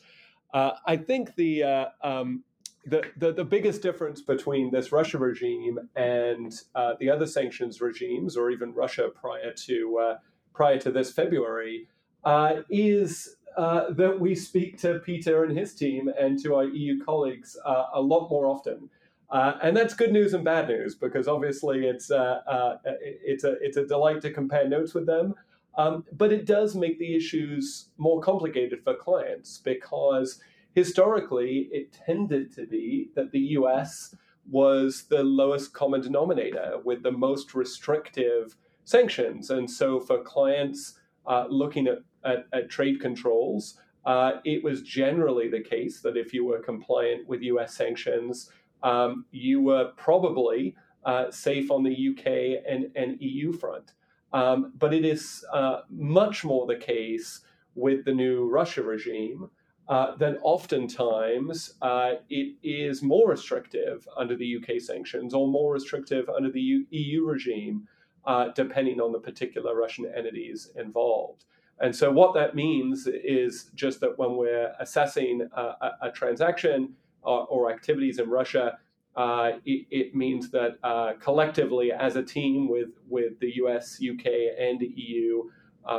Uh, 0.54 0.72
I 0.86 0.96
think 0.96 1.36
the 1.36 1.64
uh, 1.64 1.86
um, 2.02 2.44
the, 2.86 3.34
the, 3.34 3.44
biggest 3.44 3.82
difference 3.82 4.22
between 4.22 4.72
this 4.72 4.92
Russia 4.92 5.18
regime 5.18 5.80
and 5.96 6.54
uh, 6.76 6.94
the 7.00 7.10
other 7.10 7.26
sanctions 7.26 7.82
regimes, 7.82 8.38
or 8.38 8.52
even 8.52 8.74
Russia 8.74 9.10
prior 9.10 9.52
to 9.54 9.98
uh, 9.98 10.18
prior 10.54 10.78
to 10.80 10.92
this 10.92 11.12
February, 11.12 11.88
uh, 12.24 12.58
is 12.70 13.38
uh, 13.58 13.92
that 13.92 14.20
we 14.20 14.36
speak 14.36 14.78
to 14.80 15.00
Peter 15.00 15.44
and 15.44 15.58
his 15.58 15.74
team 15.74 16.10
and 16.20 16.42
to 16.44 16.56
our 16.56 16.66
EU 16.66 17.04
colleagues 17.04 17.58
uh, 17.66 17.86
a 17.94 18.02
lot 18.02 18.30
more 18.30 18.46
often. 18.46 18.90
Uh, 19.32 19.54
and 19.64 19.76
that's 19.76 19.96
good 19.96 20.12
news 20.12 20.34
and 20.34 20.46
bad 20.46 20.68
news 20.68 20.94
because 20.94 21.28
obviously 21.28 21.88
it's 21.88 22.12
it's 22.14 23.44
a 23.44 23.56
it's 23.62 23.78
a 23.78 23.86
delight 23.86 24.22
to 24.22 24.32
compare 24.32 24.70
notes 24.70 24.94
with 24.94 25.08
them, 25.08 25.34
um, 25.78 26.06
but 26.14 26.32
it 26.32 26.46
does 26.46 26.76
make 26.76 27.00
the 27.00 27.16
issues 27.16 27.90
more 27.98 28.22
complicated 28.22 28.84
for 28.84 28.94
clients 28.94 29.58
because 29.58 30.40
historically, 30.76 31.70
it 31.72 31.94
tended 31.94 32.54
to 32.54 32.68
be 32.68 33.10
that 33.16 33.32
the 33.32 33.40
US 33.60 34.14
was 34.52 35.06
the 35.10 35.24
lowest 35.24 35.74
common 35.74 36.02
denominator 36.02 36.80
with 36.84 37.02
the 37.02 37.12
most 37.12 37.56
restrictive 37.56 38.56
sanctions. 38.84 39.50
And 39.50 39.70
so, 39.70 40.00
for 40.00 40.22
clients 40.22 41.00
uh, 41.26 41.46
looking 41.50 41.88
at, 41.88 42.00
at, 42.24 42.46
at, 42.54 42.70
trade 42.70 43.00
controls, 43.00 43.80
uh, 44.06 44.34
it 44.44 44.64
was 44.64 44.84
generally 44.84 45.50
the 45.50 45.62
case 45.62 46.02
that 46.02 46.16
if 46.16 46.34
you 46.34 46.46
were 46.46 46.60
compliant 46.60 47.28
with 47.28 47.42
US 47.42 47.74
sanctions, 47.74 48.52
um, 48.84 49.26
you 49.32 49.62
were 49.62 49.92
probably 49.98 50.76
uh, 51.06 51.32
safe 51.32 51.72
on 51.72 51.84
the 51.84 52.10
UK 52.10 52.62
and, 52.70 52.92
and 52.96 53.20
EU 53.20 53.54
front. 53.54 53.94
Um, 54.34 54.74
but 54.78 54.94
it 54.94 55.06
is 55.06 55.44
uh, 55.54 55.82
much 55.90 56.44
more 56.44 56.68
the 56.68 56.76
case 56.76 57.42
with 57.74 58.06
the 58.06 58.14
new 58.14 58.50
Russia 58.50 58.84
regime 58.84 59.50
uh, 59.88 60.16
then 60.18 60.38
oftentimes 60.42 61.76
uh, 61.82 62.14
it 62.30 62.56
is 62.64 63.04
more 63.04 63.30
restrictive 63.30 64.08
under 64.18 64.36
the 64.36 64.58
UK 64.58 64.82
sanctions 64.82 65.34
or 65.34 65.48
more 65.48 65.74
restrictive 65.74 66.28
under 66.28 66.52
the 66.52 66.86
EU 66.90 67.24
regime, 67.24 67.88
uh, 68.26 68.48
depending 68.56 69.00
on 69.00 69.12
the 69.12 69.20
particular 69.20 69.76
Russian 69.76 70.12
entities 70.16 70.72
involved. 70.76 71.46
And 71.80 71.96
so, 71.96 72.10
what 72.12 72.34
that 72.34 72.56
means 72.56 73.06
is 73.08 73.70
just 73.76 74.00
that 74.00 74.18
when 74.18 74.38
we're 74.38 74.74
assessing 74.80 75.48
a, 75.56 75.62
a, 75.62 75.92
a 76.04 76.12
transaction 76.12 76.94
or, 77.22 77.42
uh, 77.42 77.46
or, 77.46 77.72
activities 77.72 78.18
in 78.18 78.30
Russia, 78.30 78.80
uh, 79.16 79.52
it, 79.66 79.86
it, 79.92 80.16
means 80.16 80.50
that 80.52 80.78
collectively, 81.20 81.92
as 81.92 82.16
a 82.16 82.24
team 82.24 82.70
with, 82.70 82.90
with 83.08 83.40
the 83.40 83.56
US, 83.58 84.00
UK, 84.02 84.26
and 84.58 84.82
EU 84.82 85.44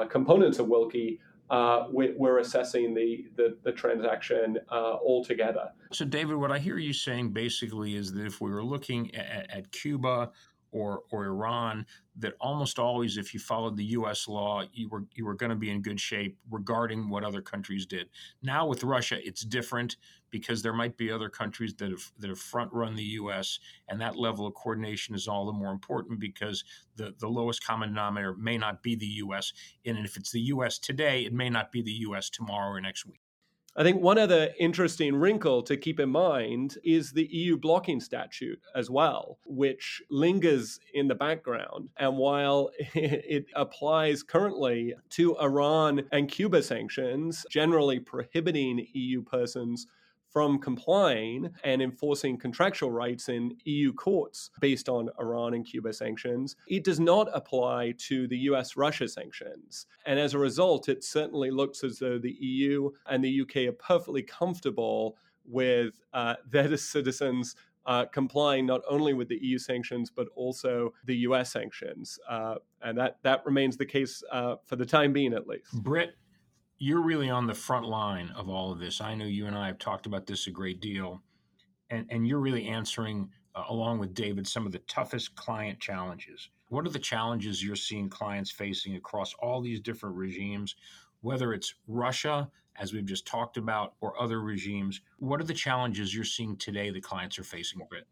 components 0.09 0.59
of 0.59 0.67
Willkie, 0.67 1.21
uh, 1.51 1.87
we, 1.93 2.15
are 2.21 2.39
assessing 2.39 2.95
the, 2.95 3.27
the, 3.37 3.57
the 3.63 3.73
transaction 3.73 4.59
uh, 4.71 4.95
altogether. 4.95 5.71
So, 5.93 6.05
David, 6.05 6.37
what 6.37 6.51
I 6.51 6.59
hear 6.59 6.79
you 6.79 6.93
saying 6.93 7.31
basically 7.31 7.97
is 7.97 8.13
that 8.13 8.27
if 8.27 8.41
we 8.41 8.51
were 8.51 8.65
looking 8.65 9.15
at, 9.15 9.51
at 9.51 9.73
Cuba 9.73 10.31
or, 10.77 11.03
or 11.11 11.25
Iran, 11.25 11.87
that 12.19 12.35
almost 12.39 12.79
always, 12.79 13.17
if 13.17 13.33
you 13.33 13.41
followed 13.41 13.77
the 13.77 13.85
U.S. 13.85 14.29
law, 14.29 14.63
you 14.73 14.89
were 14.91 15.05
you 15.15 15.25
were 15.25 15.35
going 15.35 15.51
to 15.51 15.57
be 15.57 15.71
in 15.71 15.81
good 15.81 15.99
shape 15.99 16.37
regarding 16.51 17.09
what 17.09 17.25
other 17.25 17.41
countries 17.41 17.87
did. 17.87 18.09
Now 18.43 18.67
with 18.67 18.85
Russia, 18.85 19.17
it's 19.27 19.43
different 19.43 19.97
because 20.31 20.63
there 20.63 20.75
might 20.75 20.99
be 20.99 21.11
other 21.11 21.31
countries 21.31 21.75
that 21.77 21.91
have 21.91 22.13
that 22.19 22.29
have 22.29 22.39
front 22.39 22.73
run 22.75 22.95
the 22.95 23.03
U.S. 23.21 23.59
and 23.89 24.01
that 24.01 24.17
level 24.17 24.47
of 24.47 24.55
coordination 24.55 25.15
is 25.15 25.27
all 25.27 25.47
the 25.47 25.53
more 25.53 25.73
important 25.73 26.21
because 26.21 26.63
the 26.97 27.15
the 27.19 27.29
lowest 27.29 27.65
common 27.65 27.89
denominator 27.91 28.35
may 28.35 28.59
not 28.59 28.83
be 28.83 28.95
the 28.95 29.07
U.S. 29.25 29.53
and 29.87 30.05
if 30.05 30.17
it's 30.17 30.31
the 30.31 30.41
U.S. 30.41 30.79
today, 30.79 31.25
it 31.25 31.33
may 31.33 31.49
not 31.49 31.73
be 31.73 31.81
the 31.81 31.99
U.S. 32.09 32.29
tomorrow 32.29 32.73
or 32.73 32.81
next 32.83 33.07
week. 33.07 33.21
I 33.79 33.83
think 33.83 34.01
one 34.01 34.17
other 34.17 34.55
interesting 34.59 35.15
wrinkle 35.15 35.63
to 35.65 35.77
keep 35.77 36.01
in 36.01 36.09
mind 36.09 36.79
is 36.83 37.13
the 37.13 37.29
EU 37.31 37.59
blocking 37.59 38.01
statute 38.01 38.63
as 38.75 38.89
well, 38.89 39.39
which 39.45 40.01
lingers 40.11 40.81
in 40.95 41.09
the 41.09 41.15
background. 41.15 41.91
And 41.99 42.17
while 42.17 42.71
it 42.95 43.45
applies 43.55 44.23
currently 44.23 44.95
to 45.11 45.37
Iran 45.39 46.09
and 46.11 46.27
Cuba 46.27 46.63
sanctions, 46.63 47.45
generally 47.51 48.01
prohibiting 48.01 48.87
EU 48.95 49.21
persons 49.21 49.87
from 50.37 50.59
complying 50.59 51.49
and 51.65 51.81
enforcing 51.81 52.37
contractual 52.37 52.91
rights 52.91 53.31
in 53.31 53.57
EU 53.65 53.91
courts 53.91 54.51
based 54.61 54.87
on 54.87 55.09
Iran 55.19 55.55
and 55.55 55.65
Cuba 55.65 55.95
sanctions. 55.95 56.57
It 56.69 56.85
does 56.85 57.01
not 57.01 57.31
apply 57.33 57.95
to 58.09 58.29
the 58.29 58.37
US 58.51 58.77
Russia 58.77 59.09
sanctions. 59.09 59.87
And 60.05 60.21
as 60.21 60.35
a 60.35 60.39
result, 60.39 60.91
it 60.91 61.03
certainly 61.03 61.51
looks 61.51 61.83
as 61.83 62.01
though 62.01 62.19
the 62.19 62.37
EU 62.39 62.91
and 63.07 63.25
the 63.25 63.41
UK 63.41 63.57
are 63.69 63.73
perfectly 63.73 64.21
comfortable 64.21 65.17
with 65.47 65.95
uh, 66.13 66.35
their 66.51 66.77
citizens 66.77 67.57
uh, 67.87 68.05
complying 68.05 68.67
not 68.67 68.83
only 68.91 69.15
with 69.15 69.29
the 69.29 69.39
EU 69.43 69.57
sanctions 69.57 70.11
but 70.11 70.29
also 70.37 70.93
the 71.07 71.17
US 71.29 71.51
sanctions, 71.51 72.19
uh, 72.29 72.57
and 72.83 72.99
that 72.99 73.17
that 73.23 73.47
remains 73.47 73.79
the 73.79 73.87
case 73.87 74.23
uh, 74.31 74.57
for 74.67 74.77
the 74.77 74.85
time 74.85 75.15
being, 75.15 75.33
at 75.33 75.47
least. 75.47 75.73
Britt, 75.83 76.15
you're 76.79 77.03
really 77.03 77.31
on 77.31 77.47
the 77.47 77.55
front 77.55 77.87
line 77.87 78.31
of 78.37 78.49
all 78.49 78.73
of 78.73 78.79
this. 78.79 79.01
I 79.01 79.15
know 79.15 79.25
you 79.25 79.47
and 79.47 79.57
I 79.57 79.67
have 79.67 79.79
talked 79.79 80.07
about 80.07 80.27
this 80.27 80.47
a 80.47 80.51
great 80.51 80.81
deal, 80.81 81.23
and, 81.91 82.07
and 82.11 82.27
you're 82.27 82.41
really 82.41 82.67
answering, 82.67 83.31
uh, 83.55 83.65
along 83.69 83.99
with 83.99 84.15
David, 84.15 84.47
some 84.47 84.67
of 84.67 84.73
the 84.73 84.81
toughest 84.81 85.35
client 85.37 85.81
challenges. 85.81 86.51
What 86.69 86.87
are 86.87 86.91
the 86.91 86.99
challenges 86.99 87.65
you're 87.65 87.77
seeing 87.77 88.09
clients 88.09 88.51
facing 88.51 88.97
across 88.97 89.33
all 89.35 89.61
these 89.61 89.81
different 89.81 90.17
regimes, 90.17 90.75
whether 91.21 91.53
it's 91.53 91.75
Russia, 91.87 92.51
as 92.79 92.93
we've 92.93 93.07
just 93.07 93.27
talked 93.27 93.57
about, 93.57 93.95
or 94.01 94.21
other 94.21 94.41
regimes? 94.41 95.01
What 95.19 95.41
are 95.41 95.45
the 95.45 95.55
challenges 95.55 96.15
you're 96.15 96.25
seeing 96.25 96.57
today 96.57 96.91
that 96.91 97.03
clients 97.03 97.39
are 97.39 97.45
facing, 97.45 97.81
Britt? 97.89 98.07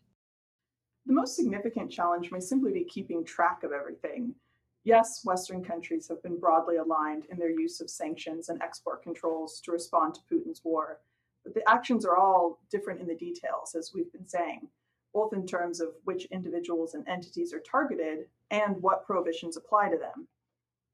The 1.06 1.12
most 1.12 1.36
significant 1.36 1.90
challenge 1.90 2.30
may 2.30 2.40
simply 2.40 2.72
be 2.72 2.84
keeping 2.84 3.24
track 3.26 3.62
of 3.62 3.72
everything 3.72 4.34
Yes, 4.84 5.24
Western 5.24 5.64
countries 5.64 6.08
have 6.08 6.22
been 6.22 6.38
broadly 6.38 6.76
aligned 6.76 7.24
in 7.30 7.38
their 7.38 7.48
use 7.50 7.80
of 7.80 7.88
sanctions 7.88 8.50
and 8.50 8.60
export 8.60 9.02
controls 9.02 9.58
to 9.62 9.72
respond 9.72 10.14
to 10.14 10.20
Putin's 10.30 10.60
war, 10.62 11.00
but 11.42 11.54
the 11.54 11.66
actions 11.66 12.04
are 12.04 12.18
all 12.18 12.60
different 12.70 13.00
in 13.00 13.06
the 13.06 13.14
details, 13.14 13.74
as 13.74 13.92
we've 13.94 14.12
been 14.12 14.26
saying, 14.26 14.68
both 15.14 15.32
in 15.32 15.46
terms 15.46 15.80
of 15.80 15.94
which 16.04 16.26
individuals 16.26 16.92
and 16.92 17.08
entities 17.08 17.54
are 17.54 17.60
targeted 17.60 18.26
and 18.50 18.80
what 18.82 19.06
prohibitions 19.06 19.56
apply 19.56 19.88
to 19.88 19.96
them. 19.96 20.28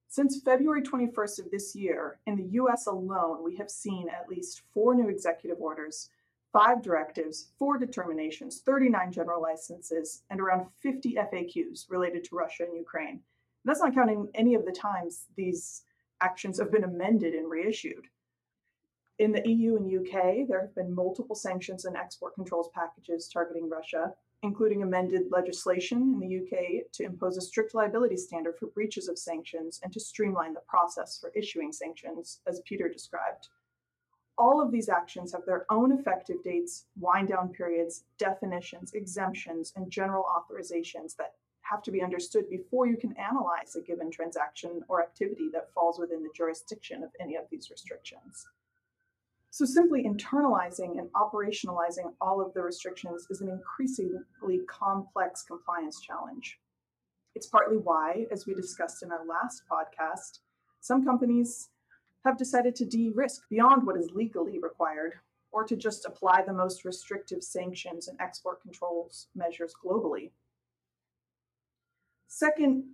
Since 0.06 0.40
February 0.42 0.82
21st 0.82 1.40
of 1.40 1.50
this 1.50 1.74
year, 1.74 2.20
in 2.26 2.36
the 2.36 2.50
US 2.60 2.86
alone, 2.86 3.42
we 3.42 3.56
have 3.56 3.70
seen 3.70 4.08
at 4.08 4.28
least 4.28 4.62
four 4.72 4.94
new 4.94 5.08
executive 5.08 5.60
orders, 5.60 6.10
five 6.52 6.80
directives, 6.80 7.48
four 7.58 7.76
determinations, 7.76 8.60
39 8.60 9.10
general 9.10 9.42
licenses, 9.42 10.22
and 10.30 10.40
around 10.40 10.66
50 10.80 11.14
FAQs 11.14 11.90
related 11.90 12.22
to 12.24 12.36
Russia 12.36 12.62
and 12.62 12.76
Ukraine 12.76 13.22
that's 13.64 13.80
not 13.80 13.94
counting 13.94 14.28
any 14.34 14.54
of 14.54 14.64
the 14.64 14.72
times 14.72 15.26
these 15.36 15.82
actions 16.20 16.58
have 16.58 16.72
been 16.72 16.84
amended 16.84 17.34
and 17.34 17.50
reissued. 17.50 18.06
In 19.18 19.32
the 19.32 19.46
EU 19.46 19.76
and 19.76 19.86
UK, 19.86 20.48
there 20.48 20.62
have 20.62 20.74
been 20.74 20.94
multiple 20.94 21.36
sanctions 21.36 21.84
and 21.84 21.96
export 21.96 22.34
controls 22.34 22.70
packages 22.74 23.28
targeting 23.28 23.68
Russia, 23.68 24.14
including 24.42 24.82
amended 24.82 25.30
legislation 25.30 26.00
in 26.00 26.18
the 26.18 26.38
UK 26.38 26.90
to 26.92 27.04
impose 27.04 27.36
a 27.36 27.42
strict 27.42 27.74
liability 27.74 28.16
standard 28.16 28.56
for 28.58 28.68
breaches 28.68 29.08
of 29.08 29.18
sanctions 29.18 29.78
and 29.82 29.92
to 29.92 30.00
streamline 30.00 30.54
the 30.54 30.62
process 30.66 31.18
for 31.20 31.30
issuing 31.36 31.70
sanctions, 31.70 32.40
as 32.46 32.62
Peter 32.64 32.88
described. 32.88 33.48
All 34.38 34.62
of 34.62 34.72
these 34.72 34.88
actions 34.88 35.32
have 35.32 35.44
their 35.44 35.66
own 35.68 35.92
effective 35.92 36.42
dates, 36.42 36.86
wind 36.98 37.28
down 37.28 37.50
periods, 37.50 38.04
definitions, 38.16 38.94
exemptions, 38.94 39.74
and 39.76 39.90
general 39.90 40.24
authorizations 40.24 41.14
that 41.16 41.34
have 41.70 41.82
to 41.82 41.92
be 41.92 42.02
understood 42.02 42.50
before 42.50 42.86
you 42.86 42.96
can 42.96 43.14
analyze 43.16 43.76
a 43.76 43.80
given 43.80 44.10
transaction 44.10 44.82
or 44.88 45.02
activity 45.02 45.48
that 45.52 45.72
falls 45.72 45.98
within 45.98 46.22
the 46.22 46.30
jurisdiction 46.34 47.02
of 47.04 47.10
any 47.20 47.36
of 47.36 47.44
these 47.50 47.70
restrictions. 47.70 48.46
So, 49.52 49.64
simply 49.64 50.04
internalizing 50.04 50.98
and 50.98 51.10
operationalizing 51.12 52.12
all 52.20 52.40
of 52.40 52.52
the 52.54 52.62
restrictions 52.62 53.26
is 53.30 53.40
an 53.40 53.48
increasingly 53.48 54.60
complex 54.68 55.42
compliance 55.42 56.00
challenge. 56.00 56.58
It's 57.34 57.46
partly 57.46 57.76
why, 57.76 58.26
as 58.30 58.46
we 58.46 58.54
discussed 58.54 59.02
in 59.02 59.10
our 59.12 59.24
last 59.26 59.62
podcast, 59.70 60.40
some 60.80 61.04
companies 61.04 61.68
have 62.24 62.38
decided 62.38 62.74
to 62.76 62.84
de 62.84 63.10
risk 63.10 63.42
beyond 63.48 63.86
what 63.86 63.96
is 63.96 64.10
legally 64.12 64.58
required 64.58 65.14
or 65.52 65.64
to 65.64 65.76
just 65.76 66.06
apply 66.06 66.42
the 66.42 66.52
most 66.52 66.84
restrictive 66.84 67.42
sanctions 67.42 68.08
and 68.08 68.20
export 68.20 68.62
controls 68.62 69.28
measures 69.34 69.74
globally 69.84 70.30
Second, 72.32 72.84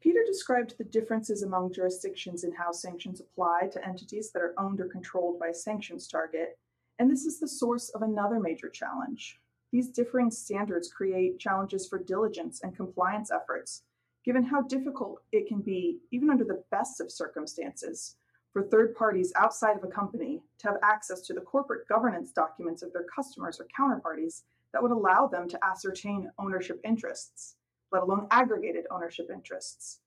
Peter 0.00 0.24
described 0.26 0.74
the 0.76 0.82
differences 0.82 1.44
among 1.44 1.72
jurisdictions 1.72 2.42
in 2.42 2.52
how 2.52 2.72
sanctions 2.72 3.20
apply 3.20 3.68
to 3.68 3.86
entities 3.86 4.32
that 4.32 4.42
are 4.42 4.52
owned 4.58 4.80
or 4.80 4.88
controlled 4.88 5.38
by 5.38 5.46
a 5.46 5.54
sanctions 5.54 6.08
target, 6.08 6.58
and 6.98 7.08
this 7.08 7.24
is 7.24 7.38
the 7.38 7.46
source 7.46 7.90
of 7.90 8.02
another 8.02 8.40
major 8.40 8.68
challenge. 8.68 9.38
These 9.70 9.90
differing 9.90 10.32
standards 10.32 10.92
create 10.92 11.38
challenges 11.38 11.86
for 11.86 12.02
diligence 12.02 12.62
and 12.62 12.76
compliance 12.76 13.30
efforts, 13.30 13.84
given 14.24 14.42
how 14.42 14.62
difficult 14.62 15.22
it 15.30 15.46
can 15.46 15.60
be, 15.60 16.00
even 16.10 16.28
under 16.28 16.44
the 16.44 16.64
best 16.72 17.00
of 17.00 17.12
circumstances, 17.12 18.16
for 18.52 18.64
third 18.64 18.96
parties 18.96 19.32
outside 19.36 19.76
of 19.76 19.84
a 19.84 19.86
company 19.86 20.42
to 20.58 20.66
have 20.66 20.78
access 20.82 21.20
to 21.20 21.32
the 21.32 21.40
corporate 21.40 21.86
governance 21.86 22.32
documents 22.32 22.82
of 22.82 22.92
their 22.92 23.04
customers 23.04 23.60
or 23.60 23.68
counterparties 23.68 24.42
that 24.72 24.82
would 24.82 24.90
allow 24.90 25.28
them 25.28 25.48
to 25.48 25.64
ascertain 25.64 26.28
ownership 26.40 26.80
interests 26.84 27.54
let 27.92 28.02
alone 28.02 28.26
aggregated 28.30 28.86
ownership 28.90 29.30
interests. 29.32 30.00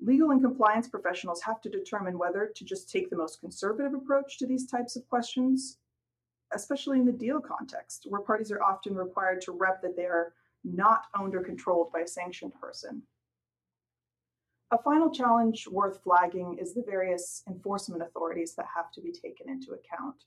Legal 0.00 0.30
and 0.30 0.42
compliance 0.42 0.88
professionals 0.88 1.42
have 1.42 1.60
to 1.60 1.68
determine 1.68 2.18
whether 2.18 2.50
to 2.56 2.64
just 2.64 2.90
take 2.90 3.08
the 3.08 3.16
most 3.16 3.40
conservative 3.40 3.94
approach 3.94 4.38
to 4.38 4.46
these 4.46 4.66
types 4.66 4.96
of 4.96 5.06
questions, 5.08 5.78
especially 6.54 6.98
in 6.98 7.06
the 7.06 7.12
deal 7.12 7.40
context, 7.40 8.06
where 8.08 8.20
parties 8.20 8.50
are 8.50 8.62
often 8.62 8.94
required 8.94 9.40
to 9.40 9.52
rep 9.52 9.80
that 9.82 9.96
they 9.96 10.04
are 10.04 10.34
not 10.64 11.04
owned 11.18 11.34
or 11.34 11.42
controlled 11.42 11.92
by 11.92 12.00
a 12.00 12.06
sanctioned 12.06 12.52
person. 12.60 13.02
A 14.72 14.78
final 14.78 15.10
challenge 15.10 15.68
worth 15.70 16.02
flagging 16.02 16.56
is 16.58 16.72
the 16.72 16.82
various 16.82 17.42
enforcement 17.48 18.02
authorities 18.02 18.54
that 18.56 18.66
have 18.74 18.90
to 18.92 19.02
be 19.02 19.12
taken 19.12 19.48
into 19.48 19.72
account. 19.72 20.24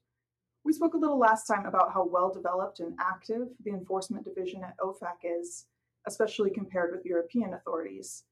We 0.64 0.72
spoke 0.72 0.94
a 0.94 0.98
little 0.98 1.18
last 1.18 1.48
time 1.48 1.66
about 1.66 1.94
how 1.94 2.06
well 2.06 2.32
developed 2.32 2.80
and 2.80 2.96
active 3.00 3.48
the 3.64 3.72
enforcement 3.72 4.24
division 4.24 4.64
at 4.64 4.78
OFAC 4.78 5.18
is, 5.24 5.66
especially 6.08 6.50
compared 6.50 6.92
with 6.92 7.06
European 7.06 7.54
authorities. 7.54 8.24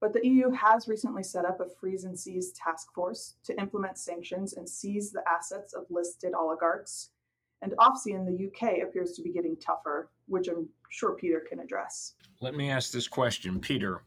But 0.00 0.12
the 0.12 0.26
EU 0.26 0.50
has 0.50 0.88
recently 0.88 1.22
set 1.22 1.44
up 1.44 1.60
a 1.60 1.68
freeze 1.80 2.04
and 2.04 2.18
seize 2.18 2.52
task 2.52 2.92
force 2.94 3.36
to 3.44 3.58
implement 3.58 3.98
sanctions 3.98 4.54
and 4.54 4.68
seize 4.68 5.10
the 5.10 5.22
assets 5.28 5.72
of 5.72 5.84
listed 5.88 6.34
oligarchs. 6.34 7.10
And 7.62 7.72
OFSI 7.78 8.14
in 8.14 8.26
the 8.26 8.46
UK 8.46 8.82
appears 8.82 9.12
to 9.12 9.22
be 9.22 9.32
getting 9.32 9.56
tougher, 9.56 10.10
which 10.26 10.48
I'm 10.48 10.68
sure 10.90 11.14
Peter 11.14 11.42
can 11.48 11.60
address. 11.60 12.14
Let 12.40 12.54
me 12.54 12.70
ask 12.70 12.92
this 12.92 13.08
question, 13.08 13.58
Peter. 13.58 14.02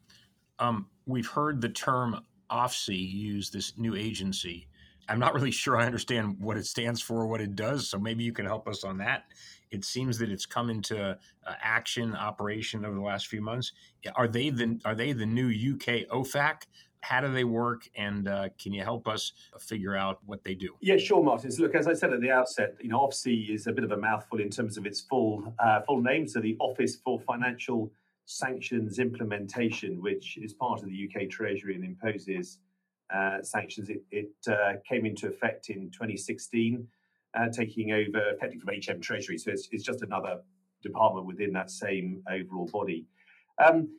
Um, 0.59 0.87
we've 1.07 1.27
heard 1.27 1.61
the 1.61 1.69
term 1.69 2.23
OFSI 2.51 3.11
use 3.11 3.49
this 3.49 3.77
new 3.77 3.95
agency. 3.95 4.67
I'm 5.09 5.19
not 5.19 5.33
really 5.33 5.51
sure 5.51 5.77
I 5.77 5.85
understand 5.85 6.37
what 6.39 6.57
it 6.57 6.65
stands 6.65 7.01
for, 7.01 7.27
what 7.27 7.41
it 7.41 7.55
does. 7.55 7.89
So 7.89 7.97
maybe 7.97 8.23
you 8.23 8.33
can 8.33 8.45
help 8.45 8.67
us 8.67 8.83
on 8.83 8.97
that 8.97 9.23
it 9.71 9.83
seems 9.83 10.17
that 10.17 10.29
it's 10.29 10.45
come 10.45 10.69
into 10.69 11.11
uh, 11.11 11.53
action 11.61 12.15
operation 12.15 12.85
over 12.85 12.95
the 12.95 13.01
last 13.01 13.27
few 13.27 13.41
months. 13.41 13.71
Are 14.15 14.27
they 14.27 14.49
the 14.49 14.79
are 14.85 14.95
they 14.95 15.13
the 15.13 15.25
new 15.25 15.49
UK 15.49 16.07
OFAC? 16.09 16.63
How 17.01 17.21
do 17.21 17.31
they 17.31 17.43
work, 17.43 17.87
and 17.95 18.27
uh, 18.27 18.49
can 18.59 18.73
you 18.73 18.83
help 18.83 19.07
us 19.07 19.31
figure 19.59 19.95
out 19.95 20.19
what 20.25 20.43
they 20.43 20.55
do? 20.55 20.75
Yeah, 20.81 20.97
sure, 20.97 21.23
Martin. 21.23 21.51
So 21.51 21.63
look, 21.63 21.75
as 21.75 21.87
I 21.87 21.93
said 21.93 22.11
at 22.11 22.21
the 22.21 22.31
outset, 22.31 22.75
you 22.81 22.89
know, 22.89 22.99
OFSI 22.99 23.53
is 23.53 23.67
a 23.67 23.71
bit 23.71 23.83
of 23.83 23.91
a 23.91 23.97
mouthful 23.97 24.41
in 24.41 24.49
terms 24.49 24.77
of 24.77 24.85
its 24.85 25.01
full 25.01 25.53
uh, 25.59 25.81
full 25.81 26.01
name. 26.01 26.27
So 26.27 26.39
the 26.39 26.57
Office 26.59 26.95
for 26.95 27.19
Financial 27.19 27.91
Sanctions 28.25 28.99
Implementation, 28.99 30.01
which 30.01 30.37
is 30.37 30.53
part 30.53 30.81
of 30.81 30.89
the 30.89 31.09
UK 31.09 31.29
Treasury 31.29 31.75
and 31.75 31.85
imposes 31.85 32.59
uh, 33.13 33.41
sanctions. 33.41 33.89
It, 33.89 34.03
it 34.11 34.31
uh, 34.47 34.73
came 34.87 35.05
into 35.05 35.27
effect 35.27 35.69
in 35.69 35.89
2016 35.91 36.87
uh, 37.37 37.49
taking 37.49 37.91
over 37.91 38.29
effectively 38.31 38.81
from 38.81 38.95
HM 38.95 39.01
Treasury. 39.01 39.37
So 39.37 39.51
it's, 39.51 39.67
it's 39.71 39.83
just 39.83 40.01
another 40.01 40.41
department 40.81 41.25
within 41.25 41.53
that 41.53 41.69
same 41.69 42.23
overall 42.29 42.69
body. 42.71 43.05
Um, 43.63 43.89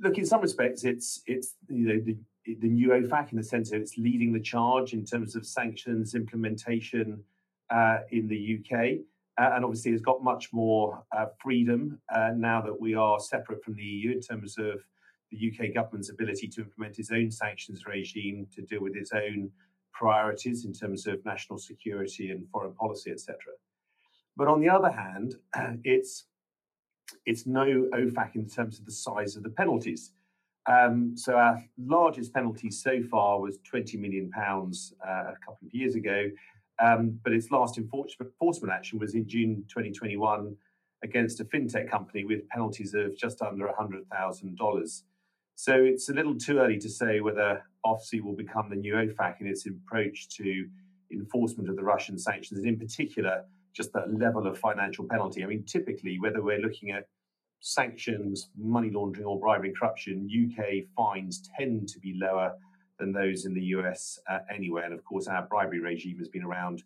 look, 0.00 0.18
in 0.18 0.26
some 0.26 0.40
respects, 0.40 0.84
it's 0.84 1.22
it's 1.26 1.54
you 1.68 1.88
know 1.88 2.00
the, 2.00 2.16
the 2.60 2.68
new 2.68 2.88
OFAC 2.88 3.32
in 3.32 3.38
the 3.38 3.44
sense 3.44 3.70
that 3.70 3.80
it's 3.80 3.96
leading 3.96 4.32
the 4.32 4.40
charge 4.40 4.92
in 4.92 5.04
terms 5.04 5.36
of 5.36 5.46
sanctions 5.46 6.14
implementation 6.14 7.22
uh, 7.70 7.98
in 8.10 8.28
the 8.28 8.58
UK. 8.58 9.00
Uh, 9.38 9.54
and 9.54 9.64
obviously, 9.64 9.92
has 9.92 10.00
got 10.00 10.24
much 10.24 10.50
more 10.52 11.02
uh, 11.14 11.26
freedom 11.38 12.00
now 12.36 12.62
that 12.62 12.78
we 12.78 12.94
are 12.94 13.20
separate 13.20 13.62
from 13.62 13.74
the 13.74 13.82
EU 13.82 14.12
in 14.12 14.20
terms 14.20 14.56
of 14.58 14.82
the 15.30 15.52
UK 15.52 15.74
government's 15.74 16.10
ability 16.10 16.48
to 16.48 16.62
implement 16.62 16.98
its 16.98 17.10
own 17.10 17.30
sanctions 17.30 17.84
regime 17.86 18.46
to 18.54 18.62
deal 18.62 18.82
with 18.82 18.96
its 18.96 19.12
own 19.12 19.50
priorities 19.92 20.64
in 20.64 20.72
terms 20.72 21.06
of 21.06 21.24
national 21.24 21.58
security 21.58 22.30
and 22.30 22.48
foreign 22.50 22.74
policy, 22.74 23.10
etc. 23.10 23.36
But 24.36 24.48
on 24.48 24.60
the 24.60 24.68
other 24.68 24.90
hand, 24.90 25.36
it's 25.84 26.26
it's 27.24 27.46
no 27.46 27.88
OFAC 27.94 28.34
in 28.34 28.48
terms 28.48 28.78
of 28.78 28.84
the 28.84 28.92
size 28.92 29.36
of 29.36 29.42
the 29.42 29.50
penalties. 29.50 30.12
Um, 30.68 31.16
so 31.16 31.34
our 31.36 31.62
largest 31.78 32.34
penalty 32.34 32.70
so 32.70 33.00
far 33.04 33.40
was 33.40 33.58
20 33.58 33.96
million 33.98 34.30
pounds 34.30 34.92
uh, 35.06 35.30
a 35.30 35.36
couple 35.44 35.66
of 35.66 35.72
years 35.72 35.94
ago, 35.94 36.28
um, 36.82 37.18
but 37.22 37.32
its 37.32 37.52
last 37.52 37.78
enforcement 37.78 38.72
action 38.72 38.98
was 38.98 39.14
in 39.14 39.28
June 39.28 39.64
2021 39.68 40.56
against 41.04 41.40
a 41.40 41.44
fintech 41.44 41.88
company 41.88 42.24
with 42.24 42.48
penalties 42.48 42.94
of 42.94 43.16
just 43.16 43.40
under 43.42 43.68
$100,000. 43.68 45.02
So 45.58 45.74
it's 45.74 46.10
a 46.10 46.12
little 46.12 46.36
too 46.36 46.58
early 46.58 46.78
to 46.78 46.88
say 46.88 47.20
whether 47.20 47.62
OFSI 47.84 48.20
will 48.20 48.36
become 48.36 48.68
the 48.68 48.76
new 48.76 48.92
OFAC 48.92 49.40
in 49.40 49.46
its 49.46 49.66
approach 49.66 50.28
to 50.36 50.66
enforcement 51.10 51.70
of 51.70 51.76
the 51.76 51.82
Russian 51.82 52.18
sanctions, 52.18 52.58
and 52.60 52.68
in 52.68 52.78
particular, 52.78 53.42
just 53.72 53.90
that 53.94 54.12
level 54.12 54.46
of 54.46 54.58
financial 54.58 55.06
penalty. 55.08 55.42
I 55.42 55.46
mean, 55.46 55.64
typically, 55.64 56.18
whether 56.20 56.42
we're 56.42 56.60
looking 56.60 56.90
at 56.90 57.08
sanctions, 57.60 58.50
money 58.58 58.90
laundering, 58.90 59.26
or 59.26 59.40
bribery 59.40 59.68
and 59.68 59.78
corruption, 59.78 60.28
UK 60.28 60.84
fines 60.94 61.48
tend 61.58 61.88
to 61.88 61.98
be 62.00 62.18
lower 62.20 62.52
than 62.98 63.12
those 63.12 63.46
in 63.46 63.54
the 63.54 63.64
US 63.76 64.18
uh, 64.28 64.40
anyway. 64.54 64.82
And 64.84 64.92
of 64.92 65.02
course, 65.04 65.26
our 65.26 65.46
bribery 65.46 65.80
regime 65.80 66.18
has 66.18 66.28
been 66.28 66.44
around 66.44 66.82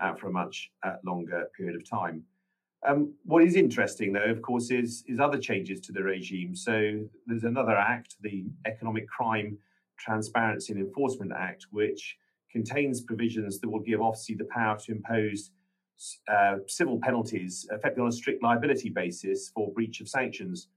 uh, 0.00 0.14
for 0.14 0.28
a 0.28 0.32
much 0.32 0.70
uh, 0.82 0.96
longer 1.04 1.50
period 1.54 1.76
of 1.76 1.88
time. 1.88 2.24
Um, 2.86 3.14
what 3.24 3.42
is 3.42 3.56
interesting, 3.56 4.12
though, 4.12 4.30
of 4.30 4.42
course, 4.42 4.70
is 4.70 5.04
is 5.06 5.18
other 5.18 5.38
changes 5.38 5.80
to 5.80 5.92
the 5.92 6.02
regime. 6.02 6.54
So 6.54 7.00
there's 7.26 7.44
another 7.44 7.76
act, 7.76 8.16
the 8.20 8.44
Economic 8.66 9.08
Crime 9.08 9.56
Transparency 9.98 10.72
and 10.72 10.82
Enforcement 10.82 11.32
Act, 11.32 11.66
which 11.70 12.16
contains 12.50 13.00
provisions 13.00 13.58
that 13.60 13.68
will 13.68 13.80
give 13.80 14.00
OFSI 14.00 14.36
the 14.36 14.44
power 14.44 14.78
to 14.78 14.92
impose 14.92 15.50
uh, 16.28 16.56
civil 16.66 16.98
penalties, 17.00 17.66
effectively 17.70 18.02
on 18.02 18.08
a 18.08 18.12
strict 18.12 18.42
liability 18.42 18.90
basis 18.90 19.50
for 19.54 19.72
breach 19.72 20.00
of 20.00 20.08
sanctions. 20.08 20.68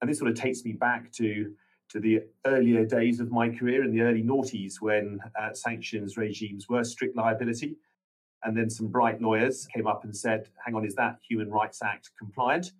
And 0.00 0.10
this 0.10 0.18
sort 0.18 0.30
of 0.30 0.36
takes 0.36 0.64
me 0.64 0.72
back 0.72 1.10
to 1.12 1.52
to 1.90 2.00
the 2.00 2.20
earlier 2.44 2.84
days 2.84 3.18
of 3.18 3.30
my 3.30 3.48
career 3.48 3.82
in 3.82 3.90
the 3.90 4.02
early 4.02 4.22
noughties 4.22 4.74
when 4.80 5.18
uh, 5.40 5.54
sanctions 5.54 6.18
regimes 6.18 6.68
were 6.68 6.84
strict 6.84 7.16
liability. 7.16 7.76
And 8.44 8.56
then 8.56 8.70
some 8.70 8.88
bright 8.88 9.20
lawyers 9.20 9.66
came 9.74 9.86
up 9.86 10.04
and 10.04 10.16
said, 10.16 10.48
hang 10.64 10.74
on, 10.74 10.84
is 10.84 10.94
that 10.94 11.18
Human 11.28 11.50
Rights 11.50 11.82
Act 11.82 12.10
compliant? 12.18 12.72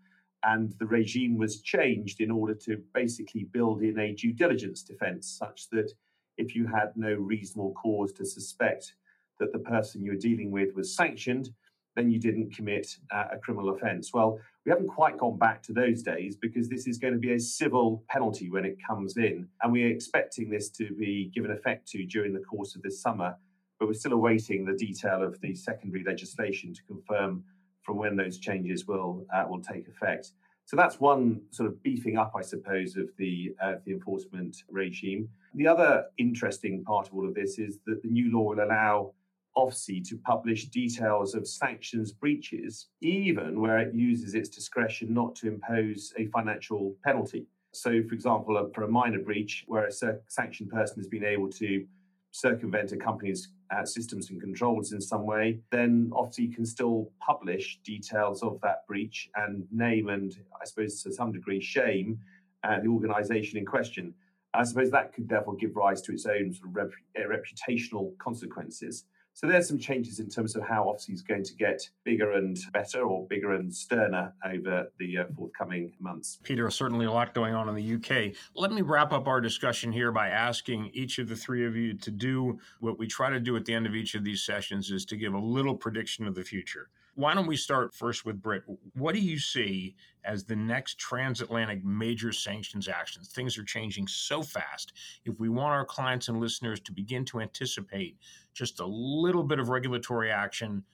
And 0.44 0.72
the 0.78 0.86
regime 0.86 1.36
was 1.36 1.60
changed 1.62 2.20
in 2.20 2.30
order 2.30 2.54
to 2.54 2.80
basically 2.94 3.44
build 3.44 3.82
in 3.82 3.98
a 3.98 4.14
due 4.14 4.32
diligence 4.32 4.82
defense 4.82 5.26
such 5.26 5.68
that 5.70 5.92
if 6.36 6.54
you 6.54 6.66
had 6.66 6.92
no 6.96 7.12
reasonable 7.14 7.72
cause 7.72 8.12
to 8.12 8.24
suspect 8.24 8.94
that 9.40 9.52
the 9.52 9.58
person 9.58 10.02
you 10.02 10.12
were 10.12 10.16
dealing 10.16 10.50
with 10.50 10.74
was 10.74 10.94
sanctioned, 10.94 11.50
then 11.96 12.10
you 12.10 12.20
didn't 12.20 12.54
commit 12.54 12.96
uh, 13.12 13.24
a 13.32 13.38
criminal 13.38 13.70
offence. 13.70 14.12
Well, 14.14 14.38
we 14.64 14.70
haven't 14.70 14.88
quite 14.88 15.18
gone 15.18 15.36
back 15.36 15.62
to 15.64 15.72
those 15.72 16.02
days 16.02 16.36
because 16.36 16.68
this 16.68 16.86
is 16.86 16.98
going 16.98 17.14
to 17.14 17.18
be 17.18 17.32
a 17.32 17.40
civil 17.40 18.04
penalty 18.08 18.50
when 18.50 18.64
it 18.64 18.76
comes 18.86 19.16
in. 19.16 19.48
And 19.62 19.72
we're 19.72 19.90
expecting 19.90 20.48
this 20.48 20.68
to 20.70 20.92
be 20.94 21.30
given 21.34 21.50
effect 21.50 21.88
to 21.88 22.04
during 22.04 22.32
the 22.32 22.40
course 22.40 22.76
of 22.76 22.82
this 22.82 23.00
summer. 23.02 23.36
But 23.78 23.88
we're 23.88 23.94
still 23.94 24.12
awaiting 24.12 24.64
the 24.64 24.74
detail 24.74 25.22
of 25.22 25.40
the 25.40 25.54
secondary 25.54 26.04
legislation 26.04 26.74
to 26.74 26.82
confirm 26.82 27.44
from 27.82 27.96
when 27.96 28.16
those 28.16 28.38
changes 28.38 28.86
will 28.86 29.26
uh, 29.34 29.44
will 29.48 29.62
take 29.62 29.88
effect. 29.88 30.32
So 30.66 30.76
that's 30.76 31.00
one 31.00 31.40
sort 31.50 31.68
of 31.70 31.82
beefing 31.82 32.18
up, 32.18 32.32
I 32.36 32.42
suppose, 32.42 32.96
of 32.96 33.08
the 33.16 33.54
uh, 33.62 33.76
the 33.86 33.92
enforcement 33.92 34.56
regime. 34.68 35.28
The 35.54 35.66
other 35.66 36.04
interesting 36.18 36.84
part 36.84 37.08
of 37.08 37.14
all 37.14 37.26
of 37.26 37.34
this 37.34 37.58
is 37.58 37.78
that 37.86 38.02
the 38.02 38.08
new 38.08 38.30
law 38.30 38.50
will 38.50 38.62
allow 38.62 39.14
OFSI 39.56 40.06
to 40.08 40.16
publish 40.18 40.66
details 40.66 41.34
of 41.34 41.48
sanctions 41.48 42.12
breaches, 42.12 42.88
even 43.00 43.60
where 43.60 43.78
it 43.78 43.94
uses 43.94 44.34
its 44.34 44.48
discretion 44.48 45.14
not 45.14 45.34
to 45.36 45.48
impose 45.48 46.12
a 46.18 46.26
financial 46.26 46.94
penalty. 47.04 47.46
So, 47.72 48.02
for 48.08 48.14
example, 48.14 48.56
uh, 48.56 48.66
for 48.74 48.84
a 48.84 48.88
minor 48.88 49.18
breach 49.18 49.64
where 49.66 49.86
a 49.86 49.92
sanctioned 50.28 50.70
person 50.70 50.96
has 50.98 51.08
been 51.08 51.24
able 51.24 51.48
to 51.50 51.86
circumvent 52.30 52.92
a 52.92 52.96
company's 52.96 53.48
uh, 53.70 53.84
systems 53.84 54.30
and 54.30 54.40
controls 54.40 54.92
in 54.92 55.00
some 55.00 55.26
way, 55.26 55.60
then 55.70 56.10
obviously 56.14 56.44
you 56.44 56.54
can 56.54 56.66
still 56.66 57.10
publish 57.20 57.78
details 57.84 58.42
of 58.42 58.60
that 58.62 58.86
breach 58.86 59.28
and 59.36 59.66
name 59.70 60.08
and, 60.08 60.36
I 60.60 60.64
suppose, 60.64 61.02
to 61.02 61.12
some 61.12 61.32
degree, 61.32 61.60
shame 61.60 62.18
uh, 62.64 62.80
the 62.80 62.88
organization 62.88 63.58
in 63.58 63.66
question. 63.66 64.14
I 64.54 64.64
suppose 64.64 64.90
that 64.90 65.12
could 65.12 65.28
therefore 65.28 65.56
give 65.56 65.76
rise 65.76 66.00
to 66.02 66.12
its 66.12 66.26
own 66.26 66.52
sort 66.52 66.70
of 66.70 66.76
rep- 66.76 66.90
uh, 67.18 67.28
reputational 67.28 68.16
consequences. 68.18 69.04
So 69.38 69.46
there's 69.46 69.68
some 69.68 69.78
changes 69.78 70.18
in 70.18 70.28
terms 70.28 70.56
of 70.56 70.64
how 70.66 70.86
OFSI 70.86 71.14
is 71.14 71.22
going 71.22 71.44
to 71.44 71.54
get 71.54 71.88
bigger 72.02 72.32
and 72.32 72.58
better 72.72 73.02
or 73.02 73.24
bigger 73.28 73.52
and 73.52 73.72
sterner 73.72 74.32
over 74.44 74.90
the 74.98 75.18
uh, 75.18 75.24
forthcoming 75.36 75.92
months. 76.00 76.40
Peter, 76.42 76.68
certainly 76.70 77.06
a 77.06 77.12
lot 77.12 77.34
going 77.34 77.54
on 77.54 77.68
in 77.68 77.76
the 77.76 77.94
UK. 77.94 78.34
Let 78.56 78.72
me 78.72 78.82
wrap 78.82 79.12
up 79.12 79.28
our 79.28 79.40
discussion 79.40 79.92
here 79.92 80.10
by 80.10 80.30
asking 80.30 80.90
each 80.92 81.20
of 81.20 81.28
the 81.28 81.36
three 81.36 81.64
of 81.64 81.76
you 81.76 81.94
to 81.94 82.10
do 82.10 82.58
what 82.80 82.98
we 82.98 83.06
try 83.06 83.30
to 83.30 83.38
do 83.38 83.54
at 83.56 83.64
the 83.64 83.72
end 83.72 83.86
of 83.86 83.94
each 83.94 84.16
of 84.16 84.24
these 84.24 84.42
sessions 84.42 84.90
is 84.90 85.04
to 85.04 85.16
give 85.16 85.34
a 85.34 85.38
little 85.38 85.76
prediction 85.76 86.26
of 86.26 86.34
the 86.34 86.42
future 86.42 86.88
why 87.18 87.34
don't 87.34 87.48
we 87.48 87.56
start 87.56 87.92
first 87.92 88.24
with 88.24 88.40
Britt? 88.40 88.62
What 88.94 89.12
do 89.12 89.20
you 89.20 89.40
see 89.40 89.96
as 90.24 90.44
the 90.44 90.54
next 90.54 91.00
transatlantic 91.00 91.84
major 91.84 92.30
sanctions 92.30 92.86
actions? 92.86 93.32
Things 93.32 93.58
are 93.58 93.64
changing 93.64 94.06
so 94.06 94.40
fast. 94.40 94.92
If 95.24 95.40
we 95.40 95.48
want 95.48 95.72
our 95.72 95.84
clients 95.84 96.28
and 96.28 96.38
listeners 96.38 96.78
to 96.78 96.92
begin 96.92 97.24
to 97.24 97.40
anticipate 97.40 98.18
just 98.54 98.78
a 98.78 98.86
little 98.86 99.42
bit 99.42 99.58
of 99.58 99.68
regulatory 99.68 100.30
action, 100.30 100.84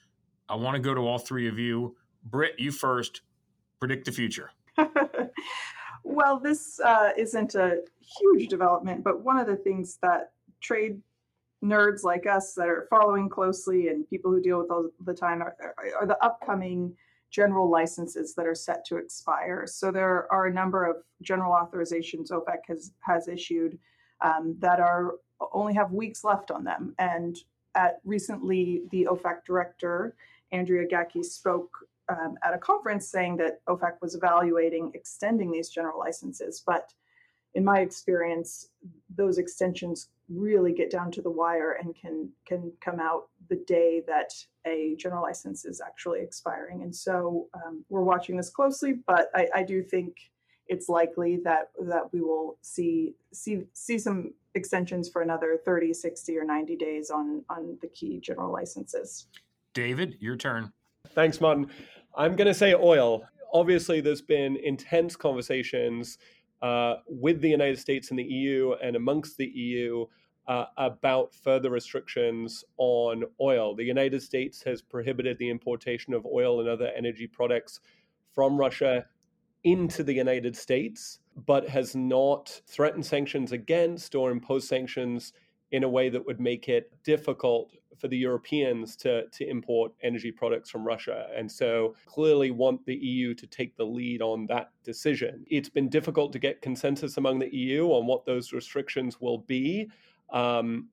I 0.48 0.54
want 0.54 0.76
to 0.76 0.80
go 0.80 0.94
to 0.94 1.02
all 1.02 1.18
three 1.18 1.46
of 1.46 1.58
you. 1.58 1.94
Britt, 2.24 2.54
you 2.56 2.72
first. 2.72 3.20
Predict 3.78 4.06
the 4.06 4.12
future. 4.12 4.50
well, 6.04 6.40
this 6.40 6.80
uh, 6.80 7.10
isn't 7.18 7.54
a 7.54 7.82
huge 8.18 8.48
development, 8.48 9.04
but 9.04 9.22
one 9.22 9.36
of 9.36 9.46
the 9.46 9.56
things 9.56 9.98
that 10.00 10.32
trade 10.62 11.02
nerds 11.64 12.04
like 12.04 12.26
us 12.26 12.52
that 12.54 12.68
are 12.68 12.86
following 12.90 13.28
closely 13.28 13.88
and 13.88 14.08
people 14.08 14.30
who 14.30 14.40
deal 14.40 14.58
with 14.58 14.70
all 14.70 14.90
the 15.04 15.14
time 15.14 15.42
are, 15.42 15.56
are, 15.98 16.06
the 16.06 16.22
upcoming 16.22 16.94
general 17.30 17.70
licenses 17.70 18.34
that 18.34 18.46
are 18.46 18.54
set 18.54 18.84
to 18.84 18.96
expire. 18.96 19.66
So 19.66 19.90
there 19.90 20.30
are 20.30 20.46
a 20.46 20.52
number 20.52 20.84
of 20.84 20.96
general 21.22 21.52
authorizations 21.52 22.30
OFAC 22.30 22.58
has 22.68 22.92
has 23.00 23.28
issued 23.28 23.78
um, 24.20 24.56
that 24.60 24.78
are 24.78 25.12
only 25.52 25.74
have 25.74 25.90
weeks 25.90 26.22
left 26.22 26.50
on 26.50 26.64
them. 26.64 26.94
And 26.98 27.36
at 27.74 28.00
recently, 28.04 28.82
the 28.92 29.08
OFAC 29.10 29.44
director 29.44 30.14
Andrea 30.52 30.86
Gacki 30.86 31.24
spoke 31.24 31.70
um, 32.08 32.36
at 32.44 32.54
a 32.54 32.58
conference 32.58 33.08
saying 33.08 33.36
that 33.38 33.64
OFAC 33.66 33.94
was 34.00 34.14
evaluating 34.14 34.92
extending 34.94 35.50
these 35.50 35.70
general 35.70 35.98
licenses, 35.98 36.62
but 36.64 36.92
in 37.54 37.64
my 37.64 37.80
experience, 37.80 38.68
those 39.16 39.38
extensions 39.38 40.08
really 40.28 40.72
get 40.72 40.90
down 40.90 41.10
to 41.12 41.22
the 41.22 41.30
wire 41.30 41.72
and 41.72 41.94
can 41.94 42.28
can 42.46 42.72
come 42.80 42.98
out 42.98 43.28
the 43.48 43.62
day 43.66 44.02
that 44.06 44.32
a 44.66 44.96
general 44.98 45.22
license 45.22 45.64
is 45.64 45.80
actually 45.80 46.20
expiring. 46.20 46.82
And 46.82 46.94
so 46.94 47.48
um, 47.54 47.84
we're 47.90 48.02
watching 48.02 48.36
this 48.36 48.48
closely, 48.48 48.94
but 49.06 49.28
I, 49.34 49.48
I, 49.54 49.62
do 49.62 49.82
think 49.82 50.16
it's 50.66 50.88
likely 50.88 51.40
that 51.44 51.70
that 51.82 52.10
we 52.12 52.22
will 52.22 52.56
see 52.62 53.14
see 53.32 53.64
see 53.74 53.98
some 53.98 54.32
extensions 54.54 55.10
for 55.10 55.20
another 55.20 55.60
30, 55.64 55.92
60, 55.92 56.38
or 56.38 56.44
90 56.44 56.76
days 56.76 57.10
on 57.10 57.44
on 57.50 57.76
the 57.82 57.88
key 57.88 58.18
general 58.20 58.52
licenses. 58.52 59.26
David, 59.74 60.16
your 60.20 60.36
turn. 60.36 60.72
Thanks, 61.10 61.40
Martin. 61.40 61.70
I'm 62.16 62.34
going 62.36 62.48
to 62.48 62.54
say 62.54 62.74
oil. 62.74 63.24
Obviously, 63.52 64.00
there's 64.00 64.22
been 64.22 64.56
intense 64.56 65.16
conversations 65.16 66.18
uh, 66.64 66.96
with 67.06 67.42
the 67.42 67.50
United 67.50 67.78
States 67.78 68.08
and 68.08 68.18
the 68.18 68.24
EU 68.24 68.72
and 68.82 68.96
amongst 68.96 69.36
the 69.36 69.44
EU 69.44 70.06
uh, 70.48 70.64
about 70.78 71.34
further 71.34 71.68
restrictions 71.68 72.64
on 72.78 73.22
oil. 73.38 73.76
The 73.76 73.84
United 73.84 74.22
States 74.22 74.62
has 74.62 74.80
prohibited 74.80 75.36
the 75.38 75.50
importation 75.50 76.14
of 76.14 76.24
oil 76.24 76.60
and 76.60 76.68
other 76.68 76.90
energy 76.96 77.26
products 77.26 77.80
from 78.34 78.56
Russia 78.56 79.04
into 79.64 80.02
the 80.02 80.14
United 80.14 80.56
States, 80.56 81.18
but 81.44 81.68
has 81.68 81.94
not 81.94 82.62
threatened 82.66 83.04
sanctions 83.04 83.52
against 83.52 84.14
or 84.14 84.30
imposed 84.30 84.66
sanctions 84.66 85.34
in 85.74 85.82
a 85.82 85.88
way 85.88 86.08
that 86.08 86.24
would 86.24 86.38
make 86.38 86.68
it 86.68 86.92
difficult 87.02 87.72
for 87.98 88.06
the 88.06 88.16
Europeans 88.16 88.94
to, 88.94 89.26
to 89.30 89.44
import 89.44 89.92
energy 90.04 90.30
products 90.30 90.70
from 90.70 90.86
Russia. 90.86 91.26
And 91.36 91.50
so 91.50 91.96
clearly 92.06 92.52
want 92.52 92.86
the 92.86 92.94
EU 92.94 93.34
to 93.34 93.46
take 93.48 93.76
the 93.76 93.84
lead 93.84 94.22
on 94.22 94.46
that 94.46 94.70
decision. 94.84 95.44
It's 95.50 95.68
been 95.68 95.88
difficult 95.88 96.32
to 96.34 96.38
get 96.38 96.62
consensus 96.62 97.16
among 97.16 97.40
the 97.40 97.52
EU 97.52 97.88
on 97.88 98.06
what 98.06 98.24
those 98.24 98.52
restrictions 98.52 99.20
will 99.20 99.38
be. 99.38 99.90
Um, 100.32 100.90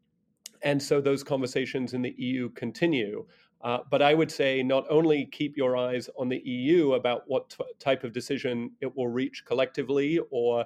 and 0.64 0.82
so 0.82 1.00
those 1.00 1.24
conversations 1.24 1.94
in 1.94 2.02
the 2.02 2.16
EU 2.18 2.50
continue. 2.50 3.28
Uh, 3.64 3.80
but 3.92 4.02
I 4.02 4.16
would 4.16 4.32
say 4.32 4.64
not 4.64 4.86
only 4.90 5.28
keep 5.28 5.58
your 5.58 5.78
eyes 5.78 6.10
on 6.18 6.28
the 6.28 6.42
EU 6.44 6.94
about 6.94 7.26
what 7.28 7.52
t- 7.52 7.64
type 7.78 8.04
of 8.04 8.14
decision 8.14 8.72
it 8.82 8.96
will 8.98 9.10
reach 9.10 9.46
collectively 9.46 10.20
or 10.32 10.66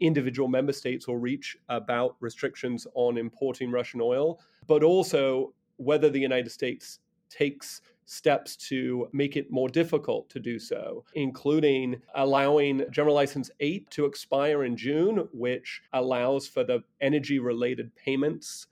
individual 0.00 0.48
member 0.48 0.72
states 0.72 1.06
will 1.06 1.16
reach 1.16 1.56
about 1.68 2.16
restrictions 2.20 2.86
on 2.94 3.18
importing 3.18 3.70
Russian 3.70 4.00
oil, 4.00 4.40
but 4.66 4.82
also 4.82 5.54
whether 5.76 6.10
the 6.10 6.20
United 6.20 6.50
States 6.50 7.00
takes 7.28 7.80
steps 8.10 8.56
to 8.56 9.08
make 9.12 9.36
it 9.36 9.52
more 9.52 9.68
difficult 9.68 10.28
to 10.28 10.40
do 10.40 10.58
so, 10.58 11.04
including 11.14 11.96
allowing 12.16 12.84
General 12.90 13.14
License 13.14 13.50
8 13.60 13.88
to 13.90 14.04
expire 14.04 14.64
in 14.64 14.76
June, 14.76 15.28
which 15.32 15.80
allows 15.92 16.48
for 16.48 16.64
the 16.64 16.82
energy 17.00 17.38
related 17.38 17.94
payments 17.94 18.66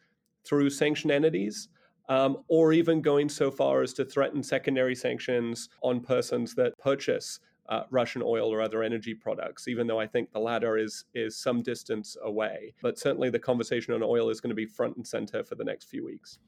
through 0.45 0.71
sanctioned 0.71 1.13
entities. 1.13 1.69
Um, 2.11 2.39
or 2.49 2.73
even 2.73 3.03
going 3.03 3.29
so 3.29 3.51
far 3.51 3.83
as 3.83 3.93
to 3.93 4.05
threaten 4.07 4.43
secondary 4.43 4.95
sanctions 4.95 5.69
on 5.83 6.01
persons 6.01 6.55
that 6.55 6.73
purchase 6.79 7.39
uh, 7.69 7.83
Russian 7.91 8.23
oil 8.25 8.53
or 8.53 8.61
other 8.61 8.83
energy 8.83 9.15
products, 9.15 9.69
even 9.69 9.87
though 9.87 10.01
I 10.01 10.07
think 10.07 10.33
the 10.33 10.39
latter 10.39 10.79
is 10.79 11.05
is 11.15 11.37
some 11.37 11.63
distance 11.63 12.17
away. 12.23 12.75
But 12.83 12.99
certainly, 12.99 13.31
the 13.31 13.39
conversation 13.39 13.95
on 13.95 14.03
oil 14.03 14.31
is 14.31 14.41
going 14.41 14.51
to 14.51 14.57
be 14.57 14.67
front 14.67 14.97
and 14.97 15.07
center 15.07 15.45
for 15.45 15.55
the 15.55 15.65
next 15.65 15.89
few 15.89 16.05
weeks. 16.05 16.39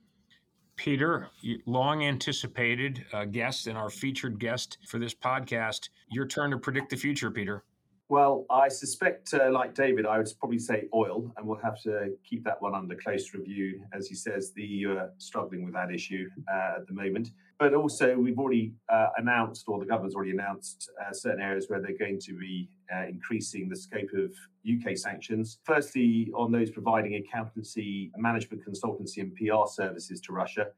Peter, 0.76 1.28
long 1.66 2.04
anticipated 2.04 3.04
uh, 3.12 3.26
guest 3.26 3.66
and 3.66 3.76
our 3.76 3.90
featured 3.90 4.40
guest 4.40 4.78
for 4.87 4.98
this 4.98 5.14
podcast. 5.14 5.90
Your 6.11 6.26
turn 6.26 6.50
to 6.52 6.56
predict 6.56 6.88
the 6.88 6.96
future, 6.96 7.30
Peter. 7.30 7.64
Well, 8.09 8.44
I 8.50 8.68
suspect, 8.68 9.33
uh, 9.35 9.52
like 9.52 9.74
David, 9.74 10.04
I 10.04 10.18
would 10.18 10.28
probably 10.40 10.59
say 10.59 10.88
oil, 10.92 11.33
and 11.37 11.46
we'll 11.46 11.61
have 11.62 11.80
to 11.83 12.16
keep 12.24 12.42
that 12.44 12.61
one 12.61 12.74
under 12.74 12.96
close 12.96 13.33
review. 13.35 13.83
As 13.92 14.09
he 14.09 14.16
says, 14.16 14.52
the 14.52 14.64
EU 14.64 14.96
are 14.96 15.12
struggling 15.18 15.64
with 15.64 15.74
that 15.74 15.92
issue 15.92 16.28
uh, 16.52 16.78
at 16.78 16.88
the 16.88 16.92
moment. 16.92 17.28
But 17.61 17.75
also, 17.75 18.16
we've 18.16 18.38
already 18.38 18.73
uh, 18.88 19.09
announced, 19.18 19.66
or 19.68 19.79
the 19.79 19.85
government's 19.85 20.16
already 20.16 20.31
announced, 20.31 20.90
uh, 20.99 21.12
certain 21.12 21.42
areas 21.42 21.66
where 21.68 21.79
they're 21.79 21.96
going 21.96 22.18
to 22.20 22.33
be 22.33 22.70
uh, 22.90 23.05
increasing 23.07 23.68
the 23.68 23.77
scope 23.77 24.09
of 24.14 24.33
UK 24.66 24.96
sanctions. 24.96 25.59
Firstly, 25.64 26.33
on 26.35 26.51
those 26.51 26.70
providing 26.70 27.16
accountancy, 27.16 28.12
management 28.16 28.62
consultancy, 28.66 29.18
and 29.18 29.35
PR 29.35 29.70
services 29.70 30.23
to 30.23 30.33
Russia. 30.33 30.68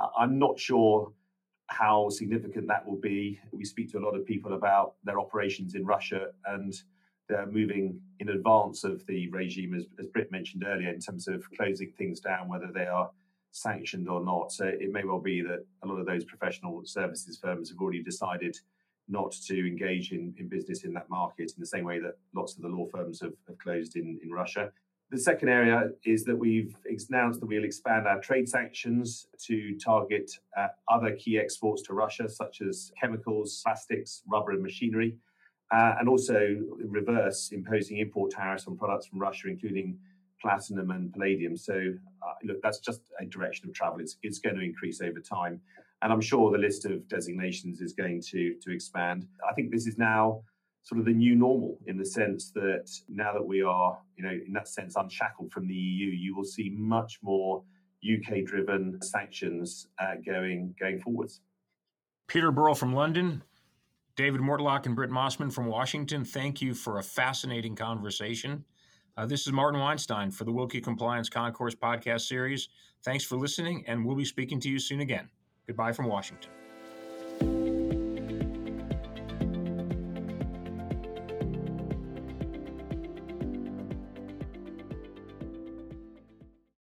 Uh, 0.00 0.06
I'm 0.16 0.38
not 0.38 0.56
sure 0.56 1.12
how 1.66 2.08
significant 2.10 2.68
that 2.68 2.86
will 2.86 3.00
be. 3.00 3.40
We 3.50 3.64
speak 3.64 3.90
to 3.90 3.98
a 3.98 4.04
lot 4.04 4.14
of 4.14 4.24
people 4.24 4.52
about 4.52 4.94
their 5.02 5.18
operations 5.18 5.74
in 5.74 5.84
Russia, 5.84 6.28
and 6.46 6.80
they're 7.28 7.46
moving 7.46 8.00
in 8.20 8.28
advance 8.28 8.84
of 8.84 9.04
the 9.06 9.28
regime, 9.30 9.74
as, 9.74 9.86
as 9.98 10.06
Britt 10.06 10.30
mentioned 10.30 10.62
earlier, 10.64 10.90
in 10.90 11.00
terms 11.00 11.26
of 11.26 11.42
closing 11.56 11.90
things 11.98 12.20
down, 12.20 12.48
whether 12.48 12.70
they 12.72 12.86
are 12.86 13.10
sanctioned 13.52 14.08
or 14.08 14.24
not. 14.24 14.52
So 14.52 14.66
it 14.66 14.92
may 14.92 15.04
well 15.04 15.20
be 15.20 15.42
that 15.42 15.64
a 15.82 15.86
lot 15.86 15.98
of 15.98 16.06
those 16.06 16.24
professional 16.24 16.82
services 16.84 17.38
firms 17.38 17.70
have 17.70 17.78
already 17.78 18.02
decided 18.02 18.56
not 19.08 19.32
to 19.32 19.66
engage 19.66 20.12
in, 20.12 20.32
in 20.38 20.48
business 20.48 20.84
in 20.84 20.92
that 20.94 21.10
market 21.10 21.52
in 21.56 21.60
the 21.60 21.66
same 21.66 21.84
way 21.84 21.98
that 21.98 22.16
lots 22.34 22.54
of 22.54 22.62
the 22.62 22.68
law 22.68 22.86
firms 22.86 23.20
have, 23.20 23.32
have 23.48 23.58
closed 23.58 23.96
in, 23.96 24.18
in 24.22 24.30
Russia. 24.30 24.70
The 25.10 25.18
second 25.18 25.48
area 25.48 25.90
is 26.04 26.22
that 26.24 26.36
we've 26.36 26.76
announced 27.08 27.40
that 27.40 27.46
we'll 27.46 27.64
expand 27.64 28.06
our 28.06 28.20
trade 28.20 28.48
sanctions 28.48 29.26
to 29.46 29.76
target 29.76 30.30
uh, 30.56 30.68
other 30.88 31.16
key 31.16 31.36
exports 31.36 31.82
to 31.82 31.94
Russia, 31.94 32.28
such 32.28 32.60
as 32.60 32.92
chemicals, 33.00 33.60
plastics, 33.64 34.22
rubber, 34.28 34.52
and 34.52 34.62
machinery, 34.62 35.16
uh, 35.72 35.94
and 35.98 36.08
also 36.08 36.56
reverse 36.84 37.50
imposing 37.50 37.98
import 37.98 38.30
tariffs 38.30 38.68
on 38.68 38.76
products 38.76 39.06
from 39.06 39.18
Russia, 39.18 39.48
including 39.48 39.98
platinum 40.40 40.90
and 40.90 41.12
palladium. 41.12 41.56
So, 41.56 41.74
uh, 41.74 42.34
look, 42.44 42.62
that's 42.62 42.78
just 42.78 43.02
a 43.20 43.26
direction 43.26 43.68
of 43.68 43.74
travel. 43.74 44.00
It's, 44.00 44.16
it's 44.22 44.38
going 44.38 44.56
to 44.56 44.62
increase 44.62 45.00
over 45.00 45.20
time. 45.20 45.60
And 46.02 46.12
I'm 46.12 46.20
sure 46.20 46.50
the 46.50 46.58
list 46.58 46.86
of 46.86 47.06
designations 47.08 47.80
is 47.80 47.92
going 47.92 48.22
to, 48.30 48.54
to 48.62 48.72
expand. 48.72 49.26
I 49.48 49.52
think 49.52 49.70
this 49.70 49.86
is 49.86 49.98
now 49.98 50.42
sort 50.82 50.98
of 50.98 51.04
the 51.04 51.12
new 51.12 51.34
normal 51.34 51.78
in 51.86 51.98
the 51.98 52.04
sense 52.04 52.50
that 52.52 52.90
now 53.08 53.32
that 53.32 53.44
we 53.44 53.62
are, 53.62 53.98
you 54.16 54.24
know, 54.24 54.30
in 54.30 54.52
that 54.54 54.68
sense, 54.68 54.94
unshackled 54.96 55.52
from 55.52 55.66
the 55.66 55.74
EU, 55.74 56.10
you 56.10 56.34
will 56.34 56.44
see 56.44 56.70
much 56.74 57.18
more 57.22 57.62
UK 58.02 58.44
driven 58.44 59.00
sanctions 59.02 59.88
uh, 59.98 60.14
going 60.24 60.74
going 60.80 60.98
forwards. 61.00 61.42
Peter 62.28 62.50
Burrell 62.50 62.74
from 62.74 62.94
London, 62.94 63.42
David 64.16 64.40
Mortlock 64.40 64.86
and 64.86 64.94
Britt 64.94 65.10
Mosman 65.10 65.52
from 65.52 65.66
Washington, 65.66 66.24
thank 66.24 66.62
you 66.62 66.74
for 66.74 66.98
a 66.98 67.02
fascinating 67.02 67.74
conversation. 67.74 68.64
Uh, 69.16 69.26
this 69.26 69.46
is 69.46 69.52
Martin 69.52 69.80
Weinstein 69.80 70.30
for 70.30 70.44
the 70.44 70.52
Willkie 70.52 70.80
Compliance 70.80 71.28
Concourse 71.28 71.74
podcast 71.74 72.22
series. 72.22 72.68
Thanks 73.04 73.24
for 73.24 73.36
listening, 73.36 73.84
and 73.86 74.04
we'll 74.04 74.16
be 74.16 74.24
speaking 74.24 74.60
to 74.60 74.68
you 74.68 74.78
soon 74.78 75.00
again. 75.00 75.28
Goodbye 75.66 75.92
from 75.92 76.06
Washington. 76.06 76.50